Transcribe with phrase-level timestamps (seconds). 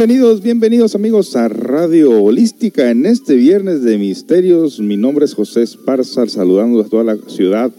[0.00, 4.80] Bienvenidos, bienvenidos amigos a Radio Holística en este viernes de misterios.
[4.80, 7.70] Mi nombre es José Esparza, saludando a toda la ciudad,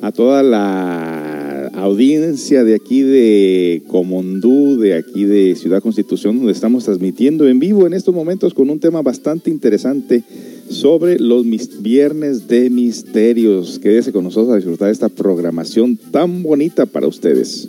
[0.00, 6.84] a toda la audiencia de aquí de Comondú, de aquí de Ciudad Constitución, donde estamos
[6.84, 10.22] transmitiendo en vivo en estos momentos con un tema bastante interesante
[10.70, 11.44] sobre los
[11.82, 13.80] viernes de misterios.
[13.80, 17.68] Quédese con nosotros a disfrutar de esta programación tan bonita para ustedes.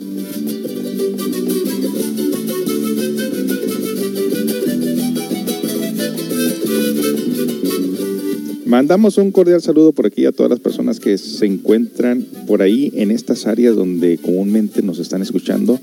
[8.80, 12.90] Mandamos un cordial saludo por aquí a todas las personas que se encuentran por ahí
[12.94, 15.78] en estas áreas donde comúnmente nos están escuchando,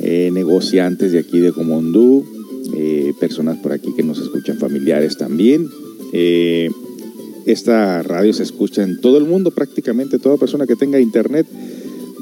[0.00, 2.24] eh, negociantes de aquí de Comondú,
[2.74, 5.68] eh, personas por aquí que nos escuchan familiares también.
[6.14, 6.70] Eh,
[7.44, 11.46] esta radio se escucha en todo el mundo, prácticamente toda persona que tenga internet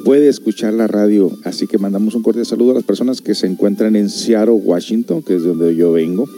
[0.05, 3.47] puede escuchar la radio, así que mandamos un cordial saludo a las personas que se
[3.47, 6.29] encuentran en Seattle, Washington, que es de donde yo vengo.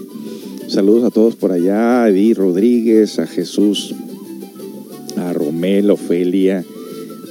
[0.69, 3.95] Saludos a todos por allá, a Rodríguez, a Jesús,
[5.17, 6.65] a Romel, Ofelia,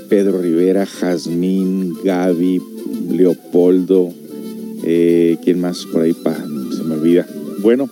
[0.09, 2.61] Pedro Rivera, Jazmín, Gaby,
[3.09, 4.09] Leopoldo,
[4.83, 6.13] eh, ¿quién más por ahí?
[6.13, 7.25] se me olvida.
[7.61, 7.89] Bueno,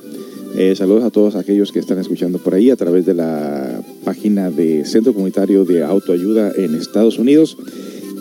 [0.55, 4.51] eh, saludos a todos aquellos que están escuchando por ahí a través de la página
[4.51, 7.57] de Centro Comunitario de Autoayuda en Estados Unidos.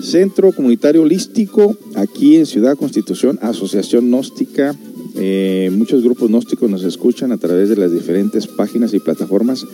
[0.03, 4.77] Centro Comunitario Holístico, aquí en Ciudad Constitución, Asociación Gnóstica
[5.17, 9.67] eh, muchos grupos gnósticos nos escuchan a través de las diferentes páginas y plataformas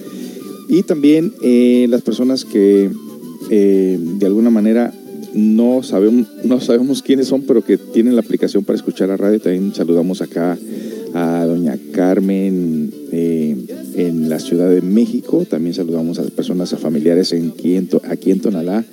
[0.69, 2.91] y también eh, las personas que
[3.51, 4.93] eh, de alguna manera
[5.35, 9.41] no sabemos, no sabemos quiénes son, pero que tienen la aplicación para escuchar la radio.
[9.41, 10.57] También saludamos acá
[11.13, 15.45] a doña Carmen en la Ciudad de México.
[15.45, 17.53] También saludamos a las personas, a familiares en,
[18.09, 18.85] aquí en Tonalá,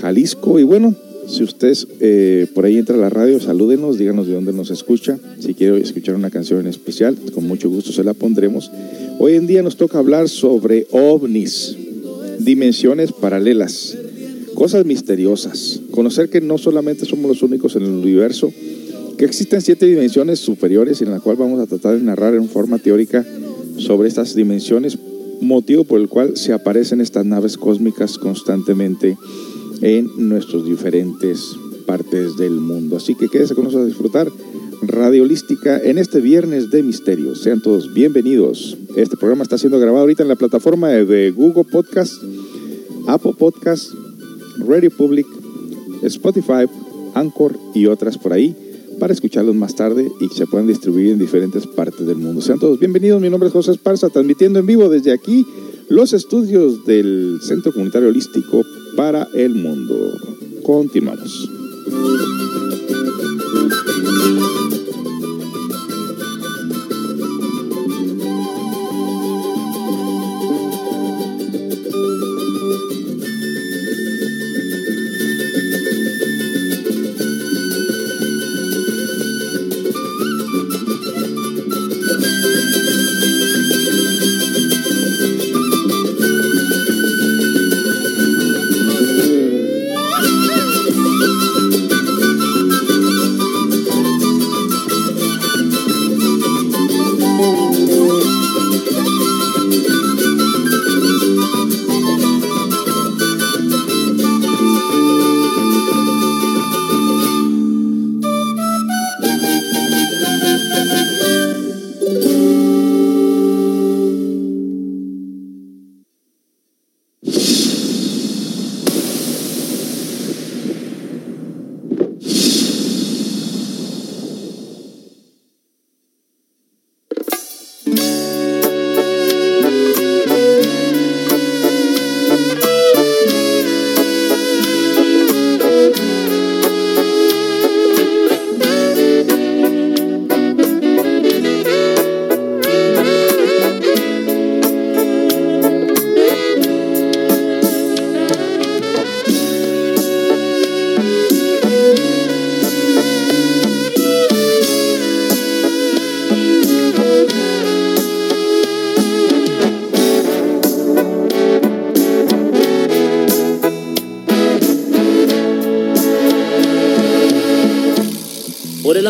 [0.00, 0.58] Jalisco.
[0.58, 0.94] Y bueno,
[1.26, 5.18] si usted eh, por ahí entra a la radio, salúdenos, díganos de dónde nos escucha.
[5.38, 8.70] Si quiere escuchar una canción en especial, con mucho gusto se la pondremos.
[9.18, 11.76] Hoy en día nos toca hablar sobre ovnis,
[12.38, 13.96] dimensiones paralelas,
[14.54, 15.80] cosas misteriosas.
[15.90, 18.52] Conocer que no solamente somos los únicos en el universo,
[19.16, 22.78] que existen siete dimensiones superiores en la cual vamos a tratar de narrar en forma
[22.78, 23.24] teórica
[23.78, 24.98] sobre estas dimensiones,
[25.40, 29.16] motivo por el cual se aparecen estas naves cósmicas constantemente
[29.80, 32.96] en nuestras diferentes partes del mundo.
[32.96, 34.28] Así que quédese con nosotros a disfrutar
[34.82, 37.42] Radio Holística en este viernes de misterios.
[37.42, 38.76] Sean todos bienvenidos.
[38.96, 42.14] Este programa está siendo grabado ahorita en la plataforma de Google Podcast,
[43.06, 43.92] Apple Podcast,
[44.58, 45.26] Radio Public,
[46.02, 46.66] Spotify,
[47.14, 48.54] Anchor y otras por ahí
[48.98, 52.40] para escucharlos más tarde y que se puedan distribuir en diferentes partes del mundo.
[52.40, 53.20] Sean todos bienvenidos.
[53.20, 55.46] Mi nombre es José Esparza, transmitiendo en vivo desde aquí
[55.88, 58.62] los estudios del Centro Comunitario Holístico
[58.96, 59.94] para el Mundo.
[60.62, 61.48] Continuamos.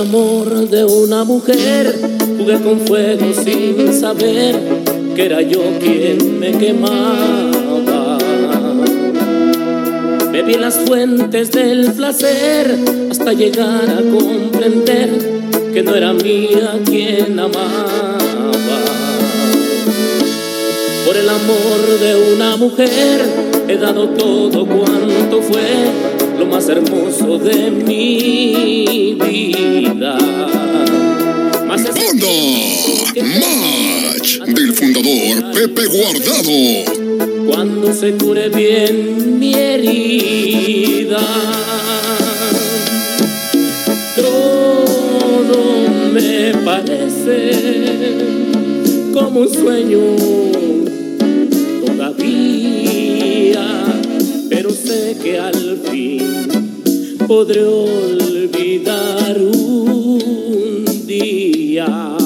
[0.04, 1.98] Amor de una mujer
[2.36, 4.54] jugué con fuego sin saber
[5.16, 8.18] que era yo quien me quemaba.
[10.30, 12.78] Bebí las fuentes del placer
[13.10, 15.10] hasta llegar a comprender
[15.72, 18.18] que no era mía quien amaba.
[21.06, 23.22] Por el amor de una mujer
[23.68, 26.13] he dado todo cuanto fue
[26.54, 30.16] más hermoso de mi vida.
[31.66, 32.28] Más Banda
[33.40, 37.46] Match del fundador Pepe Guardado.
[37.46, 41.26] Cuando se cure bien mi herida.
[44.14, 47.50] Todo me parece
[49.12, 50.44] como un sueño
[54.48, 55.53] pero sé que al
[57.26, 62.16] podré olvidar un día.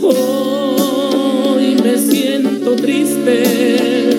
[0.00, 4.10] Hoy me siento triste,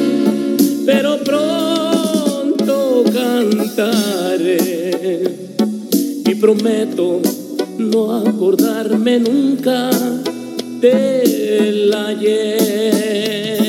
[0.85, 4.91] pero pronto cantaré
[6.25, 7.21] y prometo
[7.77, 9.89] no acordarme nunca
[10.81, 13.62] del ayer.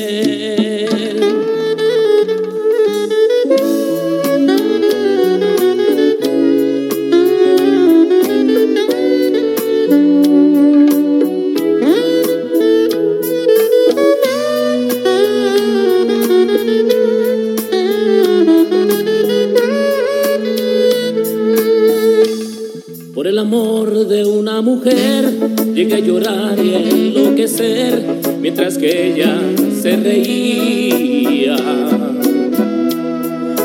[25.85, 28.03] Llegué a llorar y a enloquecer
[28.41, 29.39] mientras que ella
[29.81, 31.55] se reía.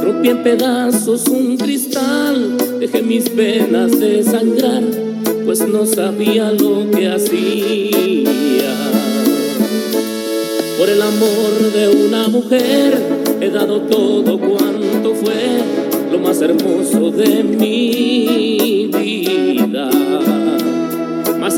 [0.02, 4.82] Rompí en pedazos un cristal, dejé mis venas de sangrar,
[5.46, 8.74] pues no sabía lo que hacía.
[10.78, 13.02] Por el amor de una mujer
[13.40, 15.62] he dado todo cuanto fue
[16.12, 19.39] lo más hermoso de mi vida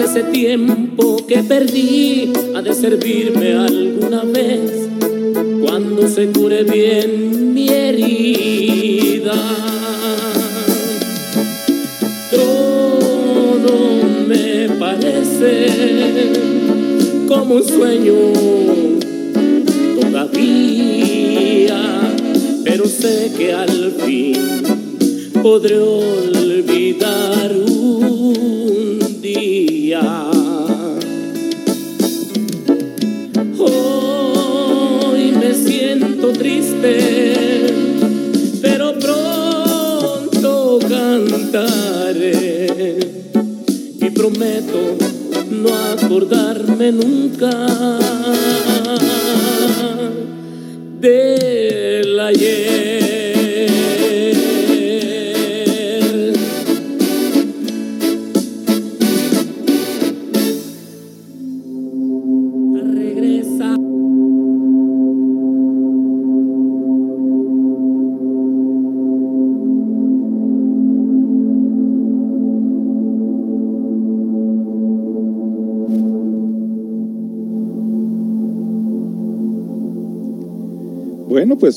[0.00, 4.88] ese tiempo que perdí ha de servirme alguna vez
[5.60, 9.34] cuando se cure bien mi herida.
[12.30, 15.66] Todo me parece
[17.28, 18.14] como un sueño
[20.00, 21.80] todavía,
[22.64, 24.36] pero sé que al fin
[25.42, 27.41] podré olvidar
[47.42, 47.91] nunca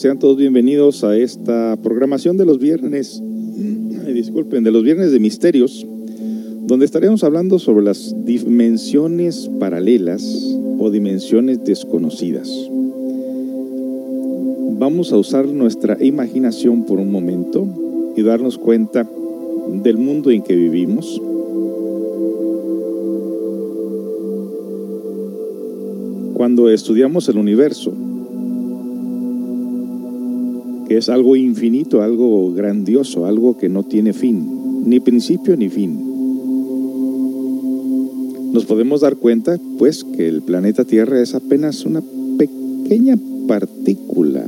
[0.05, 3.23] sean todos bienvenidos a esta programación de los viernes,
[4.05, 5.83] disculpen, de los viernes de misterios,
[6.67, 10.23] donde estaremos hablando sobre las dimensiones paralelas
[10.77, 12.51] o dimensiones desconocidas.
[14.77, 17.65] Vamos a usar nuestra imaginación por un momento
[18.15, 19.09] y darnos cuenta
[19.81, 21.19] del mundo en que vivimos.
[26.35, 27.91] Cuando estudiamos el universo,
[30.87, 36.15] que es algo infinito, algo grandioso, algo que no tiene fin, ni principio ni fin.
[38.53, 42.01] Nos podemos dar cuenta, pues, que el planeta Tierra es apenas una
[42.37, 44.45] pequeña partícula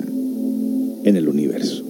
[1.03, 1.83] en el universo.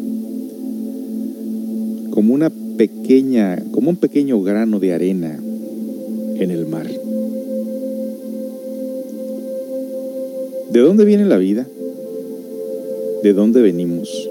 [2.11, 5.39] Como una pequeña, como un pequeño grano de arena
[6.39, 6.87] en el mar.
[10.71, 11.67] ¿De dónde viene la vida?
[13.23, 14.29] ¿De dónde venimos?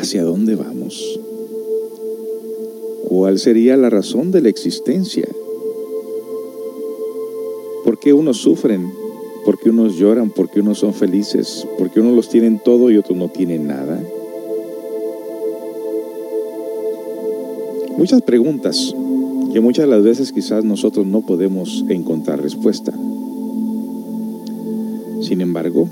[0.00, 1.20] ¿Hacia dónde vamos?
[3.06, 5.28] ¿Cuál sería la razón de la existencia?
[7.84, 8.90] ¿Por qué unos sufren?
[9.44, 10.30] ¿Por qué unos lloran?
[10.30, 11.66] ¿Por qué unos son felices?
[11.76, 14.02] ¿Por qué unos los tienen todo y otros no tienen nada?
[17.98, 18.94] Muchas preguntas
[19.52, 22.92] que muchas de las veces quizás nosotros no podemos encontrar respuesta.
[25.20, 25.90] Sin embargo,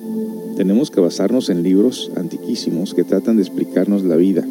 [0.58, 4.44] tenemos que basarnos en libros antiquísimos que tratan de explicarnos la vida,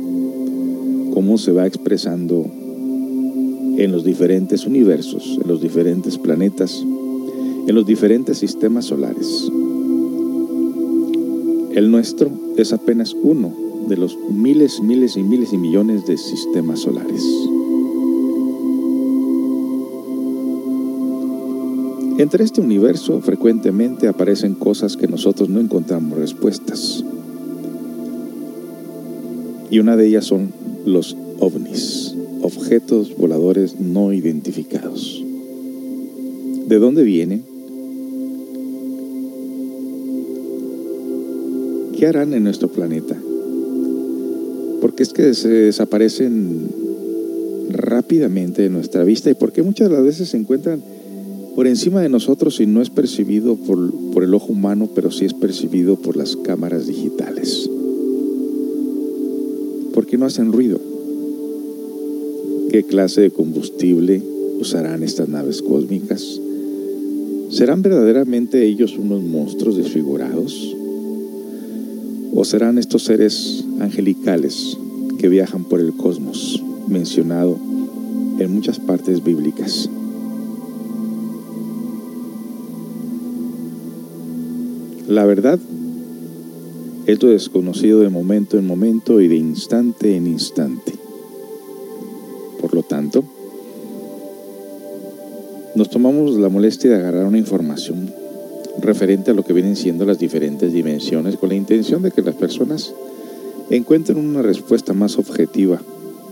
[1.14, 8.38] cómo se va expresando en los diferentes universos, en los diferentes planetas, en los diferentes
[8.38, 9.52] sistemas solares.
[11.76, 13.54] El nuestro es apenas uno
[13.90, 17.22] de los miles, miles y miles y millones de sistemas solares.
[22.18, 27.04] Entre este universo frecuentemente aparecen cosas que nosotros no encontramos respuestas.
[29.70, 30.52] Y una de ellas son
[30.84, 35.24] los ovnis, objetos voladores no identificados.
[36.68, 37.44] ¿De dónde vienen?
[41.96, 43.16] ¿Qué harán en nuestro planeta?
[44.82, 46.68] Porque es que se desaparecen
[47.70, 50.82] rápidamente de nuestra vista y porque muchas de las veces se encuentran
[51.58, 55.26] por encima de nosotros y no es percibido por, por el ojo humano, pero sí
[55.26, 57.68] es percibido por las cámaras digitales.
[59.92, 60.80] ¿Por qué no hacen ruido?
[62.70, 64.22] ¿Qué clase de combustible
[64.60, 66.40] usarán estas naves cósmicas?
[67.50, 70.76] ¿Serán verdaderamente ellos unos monstruos desfigurados?
[72.36, 74.78] ¿O serán estos seres angelicales
[75.18, 77.58] que viajan por el cosmos, mencionado
[78.38, 79.90] en muchas partes bíblicas?
[85.08, 85.58] La verdad
[87.06, 90.94] es lo desconocido de momento en momento y de instante en instante.
[92.60, 93.24] Por lo tanto,
[95.76, 98.12] nos tomamos la molestia de agarrar una información
[98.82, 102.36] referente a lo que vienen siendo las diferentes dimensiones con la intención de que las
[102.36, 102.94] personas
[103.70, 105.82] encuentren una respuesta más objetiva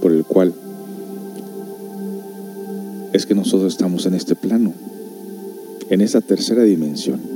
[0.01, 0.53] por el cual
[3.13, 4.74] es que nosotros estamos en este plano,
[5.89, 7.35] en esta tercera dimensión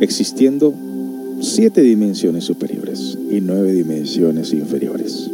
[0.00, 0.74] existiendo
[1.42, 5.30] siete dimensiones superiores y nueve dimensiones inferiores.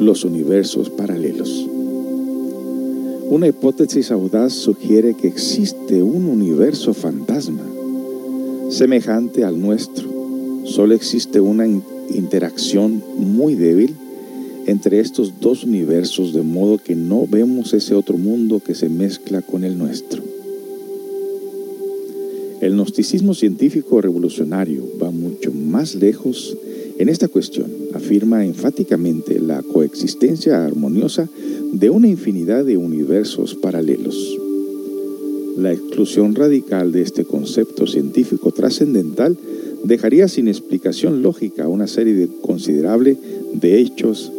[0.00, 1.64] Los universos paralelos.
[3.30, 7.62] Una hipótesis audaz sugiere que existe un universo fantasma
[8.70, 10.08] semejante al nuestro.
[10.64, 13.94] Solo existe una interacción muy débil
[14.66, 19.40] entre estos dos universos de modo que no vemos ese otro mundo que se mezcla
[19.40, 20.37] con el nuestro.
[22.60, 26.56] El gnosticismo científico revolucionario va mucho más lejos
[26.98, 27.70] en esta cuestión.
[27.94, 31.28] Afirma enfáticamente la coexistencia armoniosa
[31.72, 34.36] de una infinidad de universos paralelos.
[35.56, 39.38] La exclusión radical de este concepto científico trascendental
[39.84, 43.16] dejaría sin explicación lógica una serie de considerable
[43.54, 44.32] de hechos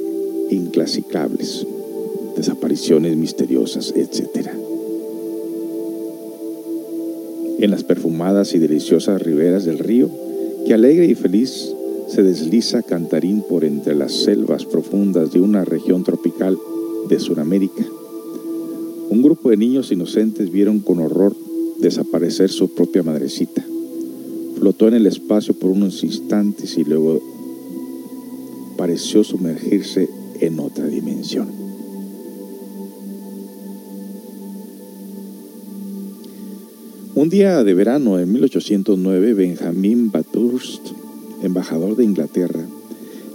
[0.49, 1.65] inclasificables,
[2.35, 4.68] desapariciones misteriosas, etc
[7.59, 10.09] en las perfumadas y deliciosas riberas del río,
[10.65, 11.73] que alegre y feliz
[12.07, 16.57] se desliza cantarín por entre las selvas profundas de una región tropical
[17.07, 17.85] de Sudamérica.
[19.09, 21.35] Un grupo de niños inocentes vieron con horror
[21.79, 23.65] desaparecer su propia madrecita.
[24.57, 27.21] Flotó en el espacio por unos instantes y luego
[28.77, 31.58] pareció sumergirse en otra dimensión.
[37.19, 40.91] Un día de verano en 1809, Benjamin Bathurst,
[41.43, 42.65] embajador de Inglaterra,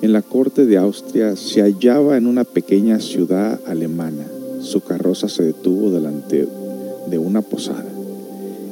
[0.01, 4.27] en la corte de Austria, se hallaba en una pequeña ciudad alemana.
[4.63, 6.49] Su carroza se detuvo delante
[7.11, 7.85] de una posada.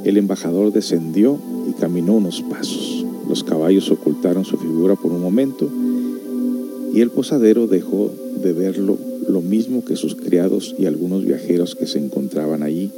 [0.03, 1.39] El embajador descendió
[1.69, 3.05] y caminó unos pasos.
[3.29, 5.69] Los caballos ocultaron su figura por un momento
[6.95, 8.11] y el posadero dejó
[8.43, 8.97] de verlo
[9.29, 12.91] lo mismo que sus criados y algunos viajeros que se encontraban allí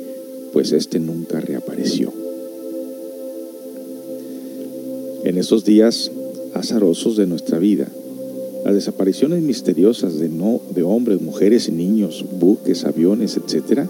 [0.55, 2.13] pues éste nunca reapareció.
[5.25, 6.13] En esos días
[6.55, 7.89] azarosos de nuestra vida,
[8.65, 13.89] las desapariciones misteriosas de, no, de hombres, mujeres y niños, buques, aviones, etc.,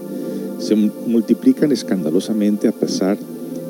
[0.57, 3.17] se multiplican escandalosamente a pesar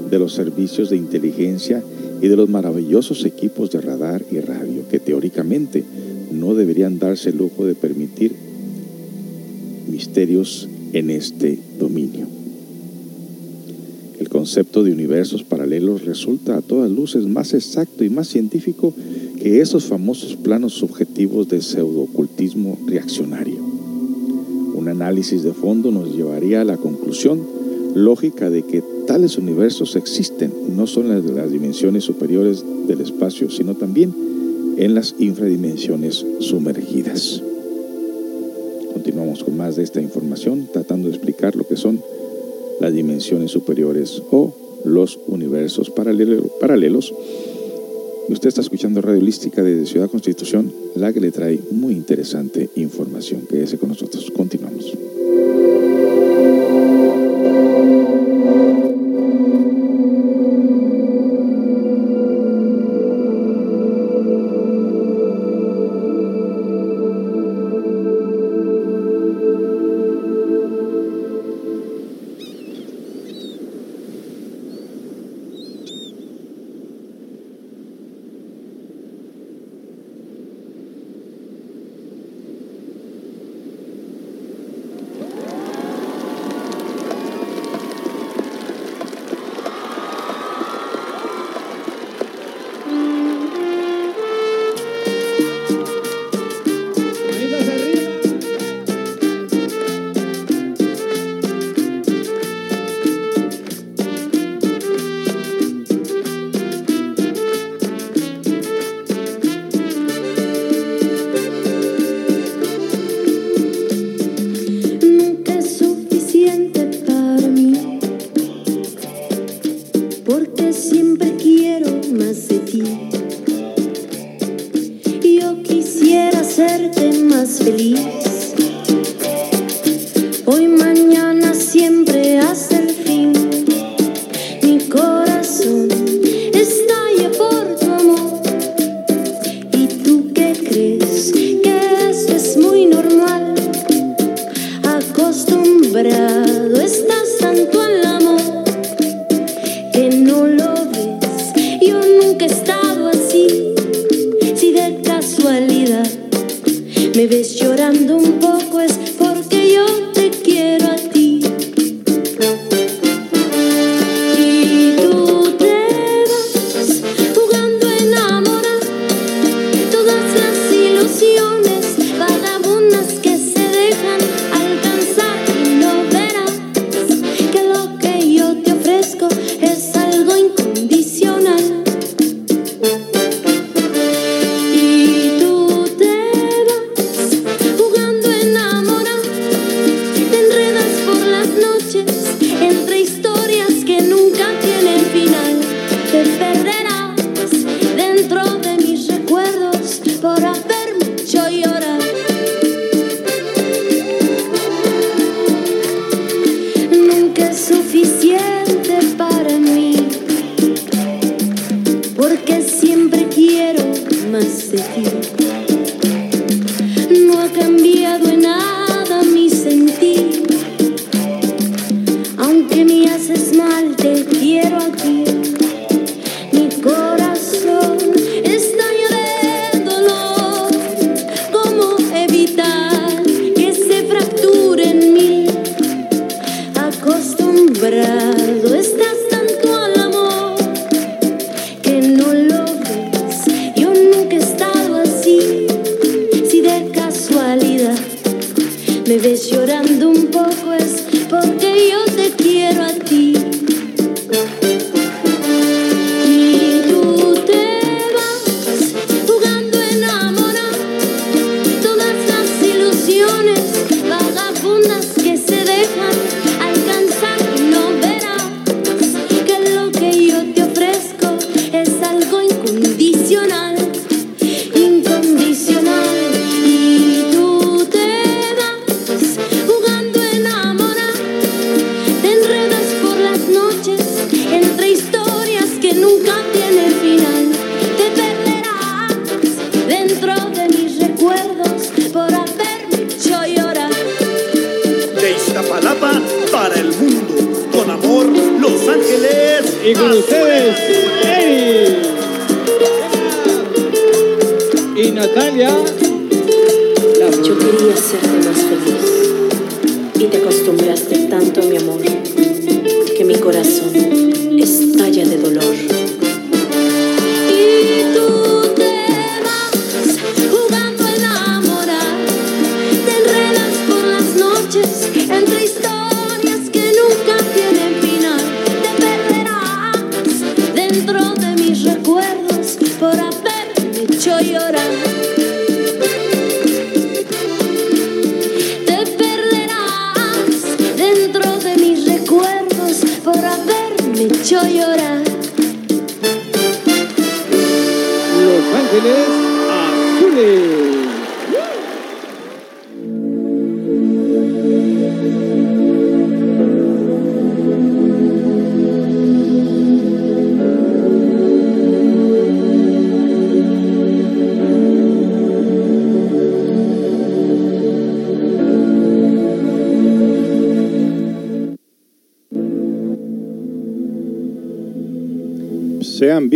[0.10, 1.84] de los servicios de inteligencia
[2.22, 5.84] y de los maravillosos equipos de radar y radio que teóricamente
[6.32, 8.34] no deberían darse el lujo de permitir
[9.90, 12.35] misterios en este dominio.
[14.20, 18.94] El concepto de universos paralelos resulta a todas luces más exacto y más científico
[19.42, 23.58] que esos famosos planos subjetivos de pseudoocultismo reaccionario.
[24.74, 27.42] Un análisis de fondo nos llevaría a la conclusión
[27.94, 33.76] lógica de que tales universos existen no solo en las dimensiones superiores del espacio, sino
[33.76, 34.14] también
[34.78, 37.42] en las infradimensiones sumergidas.
[38.94, 42.02] Continuamos con más de esta información, tratando de explicar lo que son
[42.80, 44.54] las dimensiones superiores o
[44.84, 47.14] los universos paralelos.
[48.28, 53.42] Usted está escuchando Radio Lística desde Ciudad Constitución, la que le trae muy interesante información.
[53.50, 54.32] Quédese con nosotros.
[54.32, 55.05] Continuamos.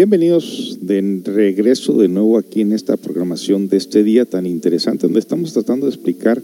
[0.09, 5.19] Bienvenidos de regreso de nuevo aquí en esta programación de este día tan interesante, donde
[5.19, 6.41] estamos tratando de explicar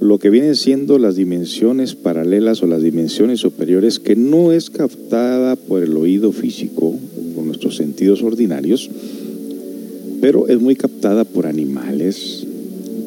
[0.00, 5.54] lo que vienen siendo las dimensiones paralelas o las dimensiones superiores que no es captada
[5.54, 6.98] por el oído físico,
[7.36, 8.90] por nuestros sentidos ordinarios,
[10.20, 12.44] pero es muy captada por animales,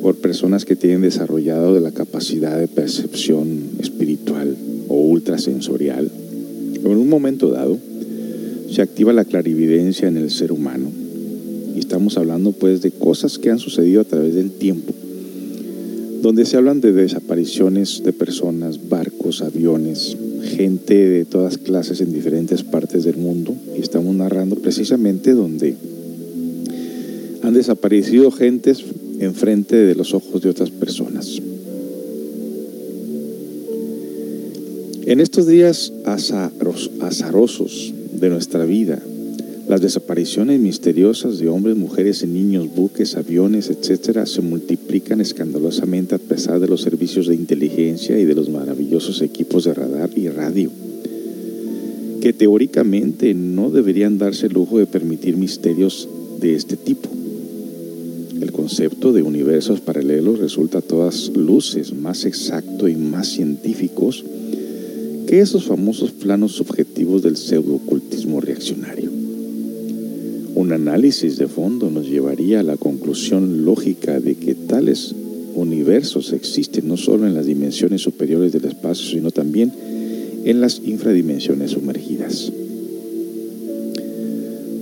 [0.01, 4.55] por personas que tienen desarrollado la capacidad de percepción espiritual
[4.87, 6.09] o ultrasensorial.
[6.75, 7.77] En un momento dado,
[8.75, 10.91] se activa la clarividencia en el ser humano.
[11.73, 14.93] Y estamos hablando pues de cosas que han sucedido a través del tiempo,
[16.21, 20.17] donde se hablan de desapariciones de personas, barcos, aviones,
[20.57, 23.55] gente de todas clases en diferentes partes del mundo.
[23.77, 25.77] Y estamos narrando precisamente donde
[27.43, 28.83] han desaparecido gentes
[29.19, 31.41] enfrente de los ojos de otras personas.
[35.05, 39.01] En estos días azaros, azarosos de nuestra vida,
[39.67, 46.19] las desapariciones misteriosas de hombres, mujeres y niños, buques, aviones, etcétera, se multiplican escandalosamente a
[46.19, 50.69] pesar de los servicios de inteligencia y de los maravillosos equipos de radar y radio,
[52.21, 56.07] que teóricamente no deberían darse el lujo de permitir misterios
[56.39, 57.09] de este tipo.
[58.39, 64.23] El concepto de universos paralelos resulta a todas luces más exacto y más científicos
[65.25, 69.11] que esos famosos planos subjetivos del pseudo-ocultismo reaccionario.
[70.55, 75.13] Un análisis de fondo nos llevaría a la conclusión lógica de que tales
[75.55, 79.71] universos existen no solo en las dimensiones superiores del espacio, sino también
[80.45, 82.51] en las infradimensiones sumergidas.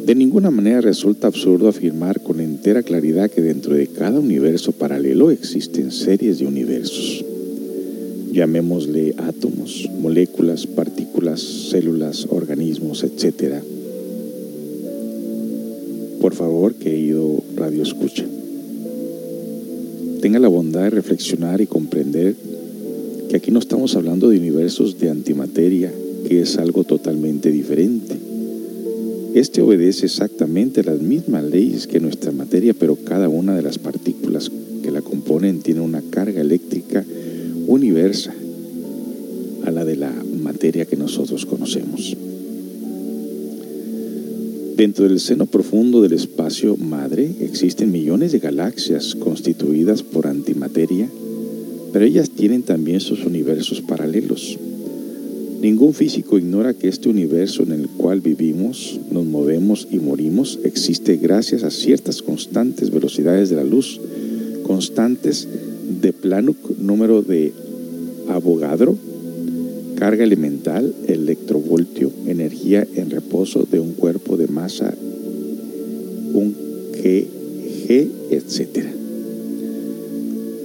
[0.06, 5.32] De ninguna manera resulta absurdo afirmar con entera claridad que dentro de cada universo paralelo
[5.32, 7.23] existen series de universos
[8.34, 13.62] llamémosle átomos, moléculas, partículas, células, organismos, etc.
[16.19, 18.26] Por favor, querido Radio Escucha,
[20.19, 22.36] tenga la bondad de reflexionar y comprender
[23.30, 25.91] que aquí no estamos hablando de universos de antimateria,
[26.28, 28.15] que es algo totalmente diferente.
[29.36, 34.50] Este obedece exactamente las mismas leyes que nuestra materia, pero cada una de las partículas
[34.82, 37.06] que la componen tiene una carga eléctrica
[37.67, 38.34] universa
[39.65, 42.15] a la de la materia que nosotros conocemos.
[44.76, 51.08] Dentro del seno profundo del espacio madre existen millones de galaxias constituidas por antimateria,
[51.91, 54.58] pero ellas tienen también sus universos paralelos.
[55.62, 61.17] Ningún físico ignora que este universo en el cual vivimos, nos movemos y morimos existe
[61.17, 64.02] gracias a ciertas constantes velocidades de la luz,
[64.63, 65.47] constantes
[66.02, 67.54] de Planck número de
[68.30, 68.98] Avogadro,
[69.96, 74.93] carga elemental, electrovoltio, energía en reposo de un cuerpo de masa,
[76.34, 76.56] un
[76.93, 78.86] GG, etc.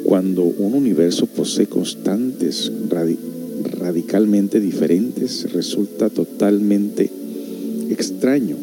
[0.05, 2.73] Cuando un universo posee constantes
[3.79, 7.11] radicalmente diferentes, resulta totalmente
[7.91, 8.57] extraño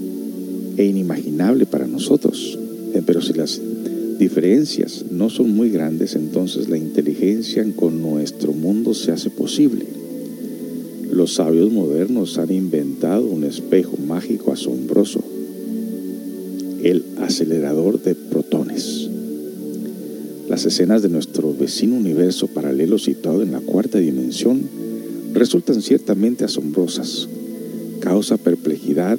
[0.77, 2.57] e inimaginable para nosotros.
[2.93, 3.61] Eh, pero si las
[4.17, 9.85] diferencias no son muy grandes, entonces la inteligencia con nuestro mundo se hace posible.
[11.11, 15.23] Los sabios modernos han inventado un espejo mágico asombroso,
[16.83, 19.09] el acelerador de protones.
[20.49, 24.61] Las escenas de nuestro vecino universo paralelo situado en la cuarta dimensión
[25.33, 27.27] resultan ciertamente asombrosas.
[27.99, 29.17] Causa perplejidad,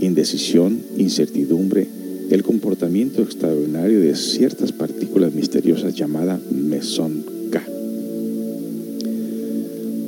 [0.00, 1.88] indecisión, incertidumbre,
[2.34, 7.62] el comportamiento extraordinario de ciertas partículas misteriosas llamadas mesón K.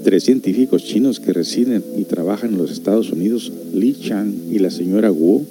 [0.02, 4.70] Tres científicos chinos que residen y trabajan en los Estados Unidos, Li Chang y la
[4.70, 5.46] señora Wu,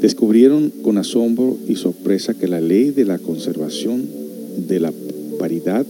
[0.00, 4.08] descubrieron con asombro y sorpresa que la ley de la conservación
[4.56, 4.94] de la
[5.38, 5.84] paridad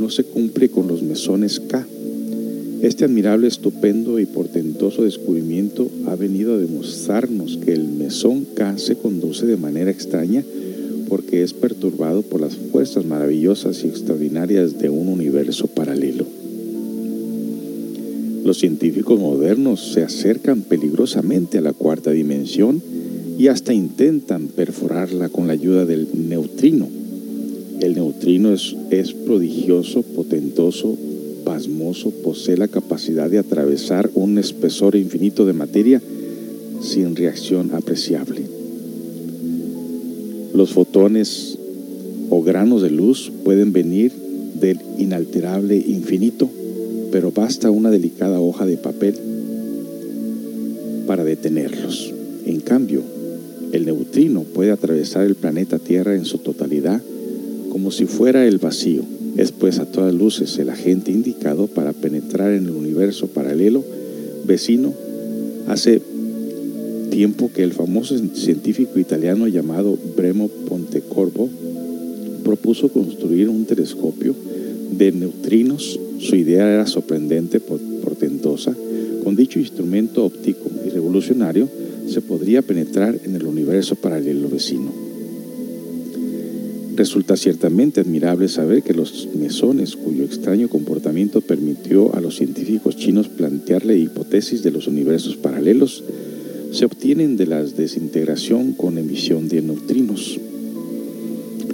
[0.00, 1.86] no se cumple con los mesones K.
[2.84, 8.96] Este admirable, estupendo y portentoso descubrimiento ha venido a demostrarnos que el mesón K se
[8.96, 10.44] conduce de manera extraña
[11.08, 16.26] porque es perturbado por las fuerzas maravillosas y extraordinarias de un universo paralelo.
[18.44, 22.82] Los científicos modernos se acercan peligrosamente a la cuarta dimensión
[23.38, 26.86] y hasta intentan perforarla con la ayuda del neutrino.
[27.80, 30.98] El neutrino es, es prodigioso, potentoso,
[31.44, 36.02] pasmoso, posee la capacidad de atravesar un espesor infinito de materia
[36.80, 38.42] sin reacción apreciable.
[40.54, 41.58] Los fotones
[42.30, 44.12] o granos de luz pueden venir
[44.60, 46.48] del inalterable infinito
[47.14, 49.14] pero basta una delicada hoja de papel
[51.06, 52.12] para detenerlos.
[52.44, 53.02] En cambio,
[53.70, 57.00] el neutrino puede atravesar el planeta Tierra en su totalidad
[57.74, 59.02] como si fuera el vacío.
[59.36, 63.82] Es pues a todas luces el agente indicado para penetrar en el universo paralelo
[64.46, 64.94] vecino.
[65.66, 66.00] Hace
[67.10, 71.50] tiempo que el famoso científico italiano llamado Bremo Pontecorvo
[72.44, 74.36] propuso construir un telescopio
[74.92, 78.72] de neutrinos su idea era sorprendente, portentosa.
[79.24, 81.68] Con dicho instrumento óptico y revolucionario
[82.06, 85.03] se podría penetrar en el universo paralelo vecino.
[86.96, 93.28] Resulta ciertamente admirable saber que los mesones, cuyo extraño comportamiento permitió a los científicos chinos
[93.28, 96.04] plantear la hipótesis de los universos paralelos,
[96.70, 100.38] se obtienen de la desintegración con emisión de neutrinos.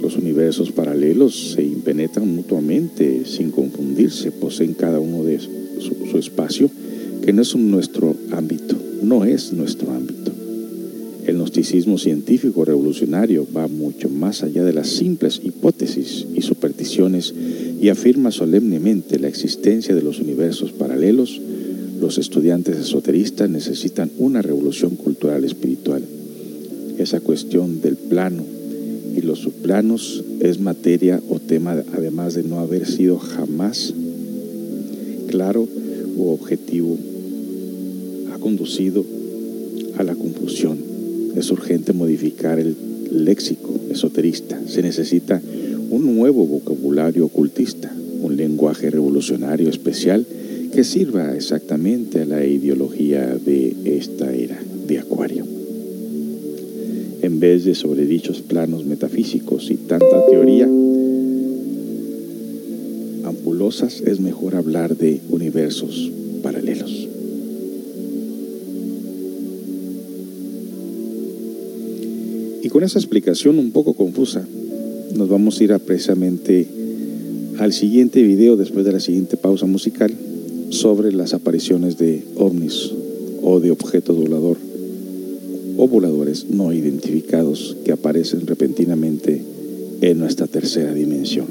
[0.01, 6.71] Los universos paralelos se impenetran mutuamente sin confundirse, poseen cada uno de su, espacio,
[7.23, 10.40] que no es nuestro ámbito, no es nuestro ámbito.
[11.25, 17.33] El gnosticismo científico revolucionario va mucho más allá de las simples hipótesis y supersticiones
[17.79, 21.39] y afirma solemnemente la existencia de los universos paralelos.
[21.99, 26.03] Los estudiantes esoteristas necesitan una revolución cultural espiritual.
[26.97, 28.43] Esa cuestión del plano
[29.15, 33.93] y los subplanos es materia o tema además de no haber sido jamás
[35.27, 35.67] claro
[36.17, 36.97] u objetivo,
[38.33, 39.05] ha conducido
[39.97, 40.90] a la confusión.
[41.35, 42.75] Es urgente modificar el
[43.11, 44.59] léxico esoterista.
[44.67, 45.41] Se necesita
[45.89, 50.25] un nuevo vocabulario ocultista, un lenguaje revolucionario especial
[50.73, 55.61] que sirva exactamente a la ideología de esta era de Acuario
[57.21, 60.67] en vez de sobre dichos planos metafísicos y tanta teoría
[63.23, 66.11] ampulosas, es mejor hablar de universos
[72.71, 74.47] con esa explicación un poco confusa,
[75.13, 76.65] nos vamos a ir precisamente
[77.59, 80.11] al siguiente video después de la siguiente pausa musical
[80.69, 82.91] sobre las apariciones de ovnis
[83.43, 84.57] o de objetos volador
[85.77, 89.43] o voladores no identificados que aparecen repentinamente
[89.99, 91.47] en nuestra tercera dimensión.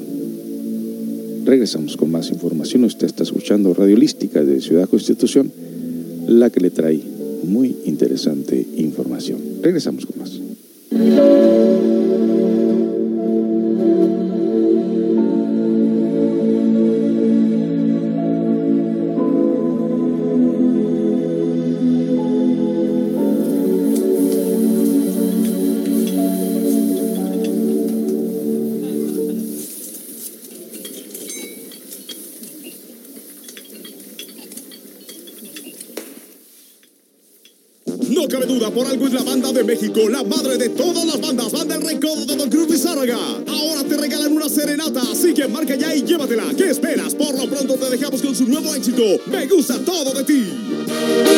[1.44, 2.84] Regresamos con más información.
[2.84, 5.52] Usted está escuchando Radiolística de Ciudad Constitución,
[6.28, 7.00] la que le trae
[7.44, 9.38] muy interesante información.
[9.62, 10.39] Regresamos con más.
[11.08, 11.79] Por
[45.40, 46.44] que marca ya y llévatela.
[46.54, 47.14] ¿Qué esperas?
[47.14, 49.02] Por lo pronto te dejamos con su nuevo éxito.
[49.26, 51.29] Me gusta todo de ti.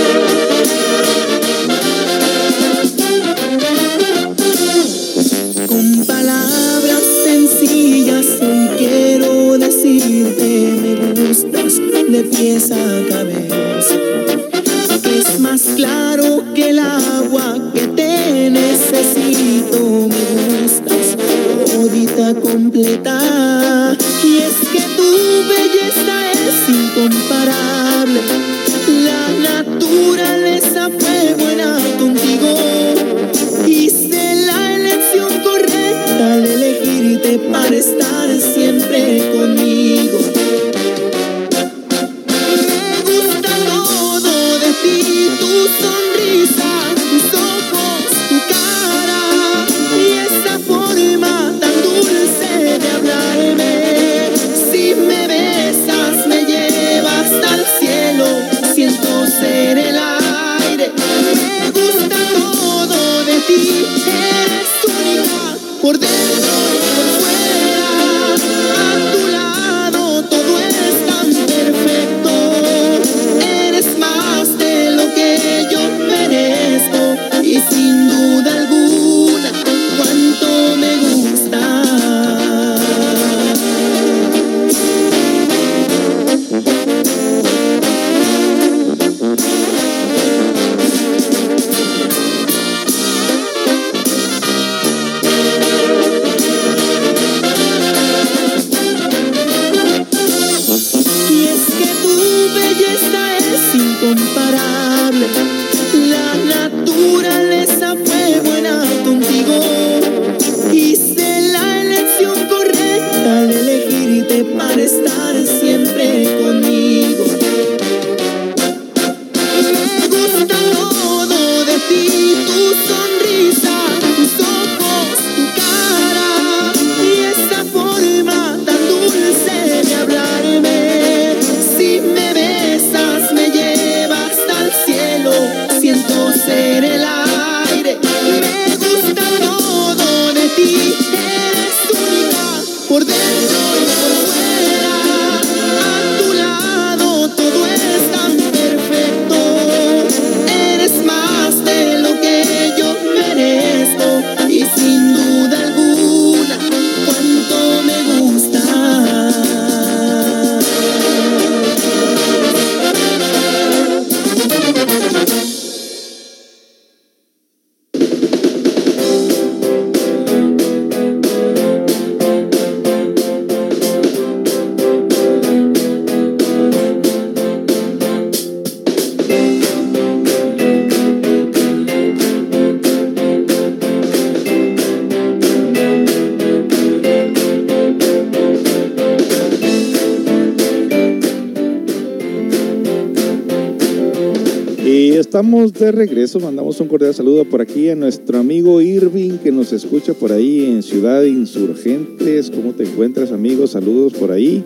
[195.64, 199.72] Estamos de regreso, mandamos un cordial saludo por aquí a nuestro amigo Irving que nos
[199.72, 202.50] escucha por ahí en Ciudad Insurgentes.
[202.50, 203.68] ¿Cómo te encuentras, amigo?
[203.68, 204.64] Saludos por ahí.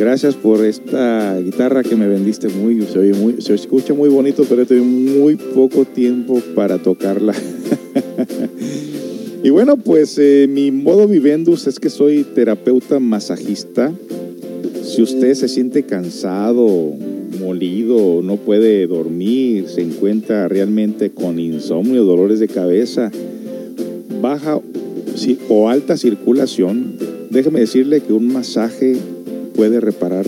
[0.00, 4.44] Gracias por esta guitarra que me vendiste muy, se, oye muy, se escucha muy bonito,
[4.48, 7.34] pero tengo muy poco tiempo para tocarla.
[9.44, 13.92] y bueno, pues eh, mi modo vivendus es que soy terapeuta masajista.
[14.82, 16.94] Si usted se siente cansado,
[17.40, 23.10] molido, no puede dormir, se encuentra realmente con insomnio, dolores de cabeza,
[24.20, 24.60] baja
[25.48, 26.94] o alta circulación,
[27.30, 28.96] déjeme decirle que un masaje
[29.54, 30.26] puede reparar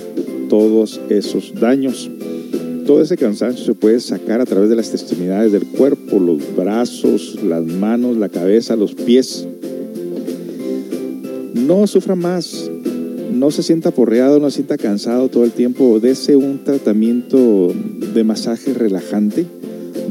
[0.49, 2.11] todos esos daños.
[2.87, 7.39] Todo ese cansancio se puede sacar a través de las extremidades del cuerpo, los brazos,
[7.45, 9.47] las manos, la cabeza, los pies.
[11.55, 12.72] No sufra más,
[13.43, 15.99] no se sienta porreado, no se sienta cansado todo el tiempo.
[15.99, 17.75] Dese un tratamiento
[18.15, 19.47] de masaje relajante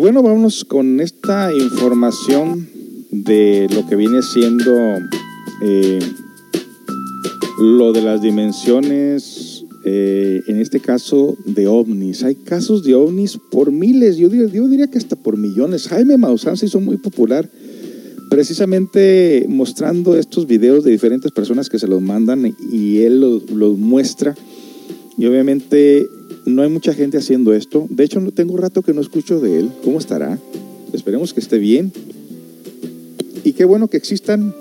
[0.00, 2.66] Bueno, vamos con esta información
[3.10, 4.72] de lo que viene siendo
[5.62, 5.98] eh,
[7.58, 12.24] lo de las dimensiones, eh, en este caso de ovnis.
[12.24, 15.88] Hay casos de ovnis por miles, yo diría, yo diría que hasta por millones.
[15.88, 17.50] Jaime Maussan se hizo muy popular
[18.30, 23.76] precisamente mostrando estos videos de diferentes personas que se los mandan y él los, los
[23.76, 24.34] muestra.
[25.18, 26.08] Y obviamente
[26.46, 27.86] no hay mucha gente haciendo esto.
[27.90, 29.70] De hecho, no tengo rato que no escucho de él.
[29.84, 30.38] ¿Cómo estará?
[30.92, 31.92] Esperemos que esté bien.
[33.44, 34.54] Y qué bueno que existan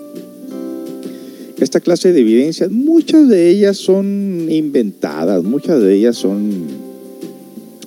[1.60, 2.72] esta clase de evidencias.
[2.72, 6.90] Muchas de ellas son inventadas, muchas de ellas son...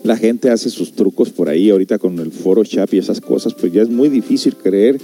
[0.03, 3.73] La gente hace sus trucos por ahí, ahorita con el Photoshop y esas cosas, pues
[3.73, 5.01] ya es muy difícil creer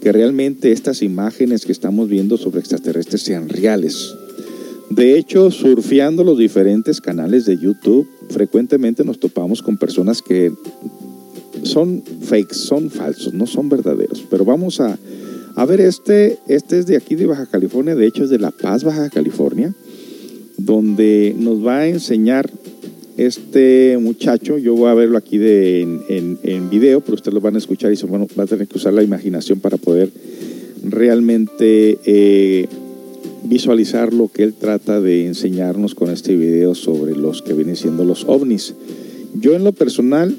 [0.00, 4.14] que realmente estas imágenes que estamos viendo sobre extraterrestres sean reales.
[4.90, 10.52] De hecho, surfeando los diferentes canales de YouTube, frecuentemente nos topamos con personas que
[11.62, 14.24] son fakes, son falsos, no son verdaderos.
[14.30, 14.98] Pero vamos a,
[15.54, 18.50] a ver este, este es de aquí de Baja California, de hecho es de La
[18.50, 19.74] Paz, Baja California,
[20.56, 22.50] donde nos va a enseñar
[23.16, 27.56] este muchacho, yo voy a verlo aquí de, en, en, video, pero ustedes lo van
[27.56, 30.10] a escuchar y bueno, va a tener que usar la imaginación para poder
[30.84, 32.68] realmente eh,
[33.48, 38.04] visualizar lo que él trata de enseñarnos con este video sobre los que vienen siendo
[38.04, 38.74] los ovnis.
[39.34, 40.36] Yo en lo personal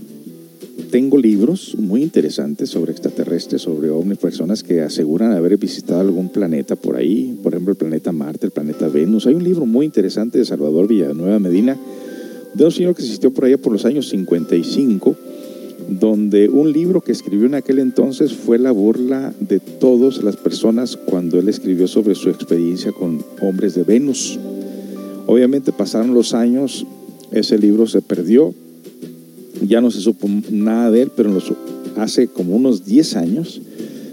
[0.92, 6.76] tengo libros muy interesantes sobre extraterrestres, sobre ovnis, personas que aseguran haber visitado algún planeta
[6.76, 9.26] por ahí, por ejemplo el planeta Marte, el planeta Venus.
[9.26, 11.78] Hay un libro muy interesante de Salvador Villanueva Medina,
[12.54, 15.16] de un señor que existió por allá por los años 55
[15.90, 20.96] donde un libro que escribió en aquel entonces fue la burla de todas las personas
[20.98, 24.40] cuando él escribió sobre su experiencia con hombres de Venus.
[25.26, 26.86] Obviamente pasaron los años,
[27.32, 28.54] ese libro se perdió,
[29.66, 31.36] ya no se supo nada de él, pero
[31.98, 33.62] hace como unos 10 años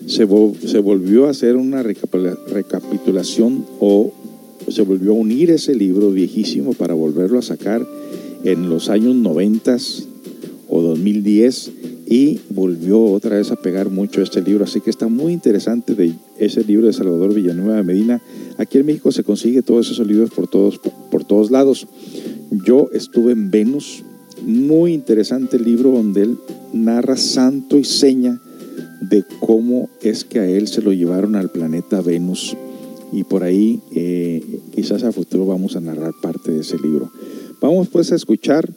[0.06, 0.26] se,
[0.66, 4.12] se volvió a hacer una recapitulación o
[4.68, 7.86] se volvió a unir ese libro viejísimo para volverlo a sacar
[8.44, 9.76] en los años 90
[10.76, 11.72] o 2010
[12.06, 14.64] y volvió otra vez a pegar mucho este libro.
[14.64, 18.22] Así que está muy interesante de ese libro de Salvador Villanueva de Medina.
[18.58, 21.86] Aquí en México se consigue todos esos libros por todos, por todos lados.
[22.64, 24.04] Yo estuve en Venus,
[24.42, 26.38] muy interesante el libro donde él
[26.72, 28.40] narra santo y seña
[29.00, 32.56] de cómo es que a él se lo llevaron al planeta Venus.
[33.12, 34.42] Y por ahí eh,
[34.74, 37.10] quizás a futuro vamos a narrar parte de ese libro.
[37.60, 38.68] Vamos pues a escuchar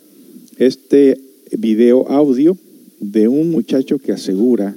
[0.57, 2.57] este video audio
[2.99, 4.75] de un muchacho que asegura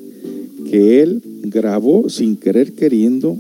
[0.71, 3.37] que él grabó sin querer queriendo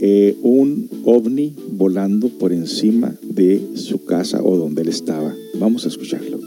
[0.00, 5.34] eh, un ovni volando por encima de su casa o donde él estaba.
[5.58, 6.37] Vamos a escucharlo.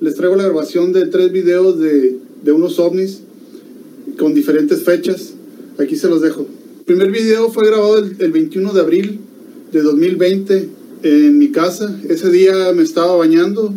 [0.00, 3.20] Les traigo la grabación de tres videos de, de unos ovnis
[4.18, 5.34] con diferentes fechas.
[5.78, 6.46] Aquí se los dejo.
[6.80, 9.20] El primer video fue grabado el, el 21 de abril
[9.72, 10.68] de 2020
[11.04, 12.00] en mi casa.
[12.08, 13.72] Ese día me estaba bañando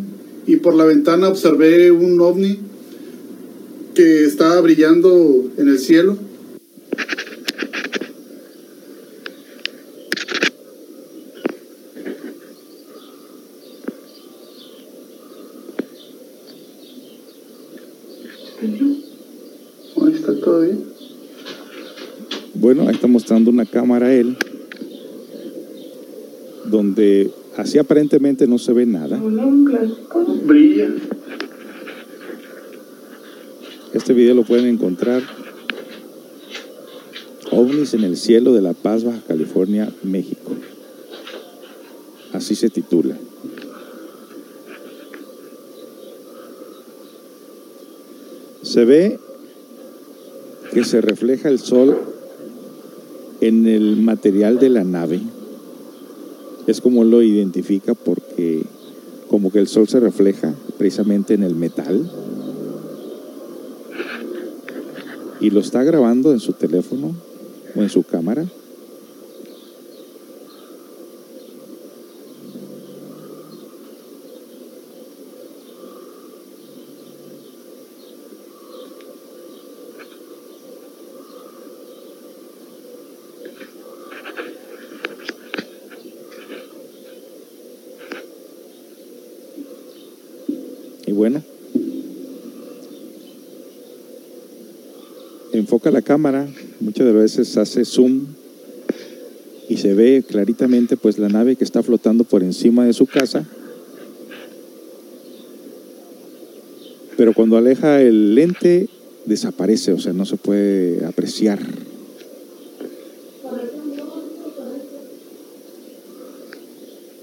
[0.45, 2.59] y por la ventana observé un ovni
[3.93, 6.17] que estaba brillando en el cielo.
[20.01, 20.83] Ahí está todo bien.
[22.53, 24.37] Bueno, ahí está mostrando una cámara él,
[26.65, 29.19] donde así aparentemente no se ve nada.
[30.43, 30.89] Brilla.
[33.95, 35.23] Este video lo pueden encontrar
[37.49, 40.51] OVNIs en el cielo de La Paz, Baja California, México.
[42.33, 43.17] Así se titula.
[48.61, 49.19] Se ve
[50.71, 52.16] que se refleja el sol
[53.41, 55.21] en el material de la nave.
[56.67, 58.63] Es como lo identifica porque
[59.29, 62.09] como que el sol se refleja precisamente en el metal.
[65.39, 67.15] Y lo está grabando en su teléfono
[67.75, 68.45] o en su cámara.
[91.07, 91.41] Y bueno,
[95.87, 96.47] enfoca la cámara,
[96.79, 98.25] muchas de las veces hace zoom
[99.69, 103.45] y se ve claritamente pues la nave que está flotando por encima de su casa.
[107.15, 108.87] Pero cuando aleja el lente
[109.25, 111.59] desaparece, o sea, no se puede apreciar.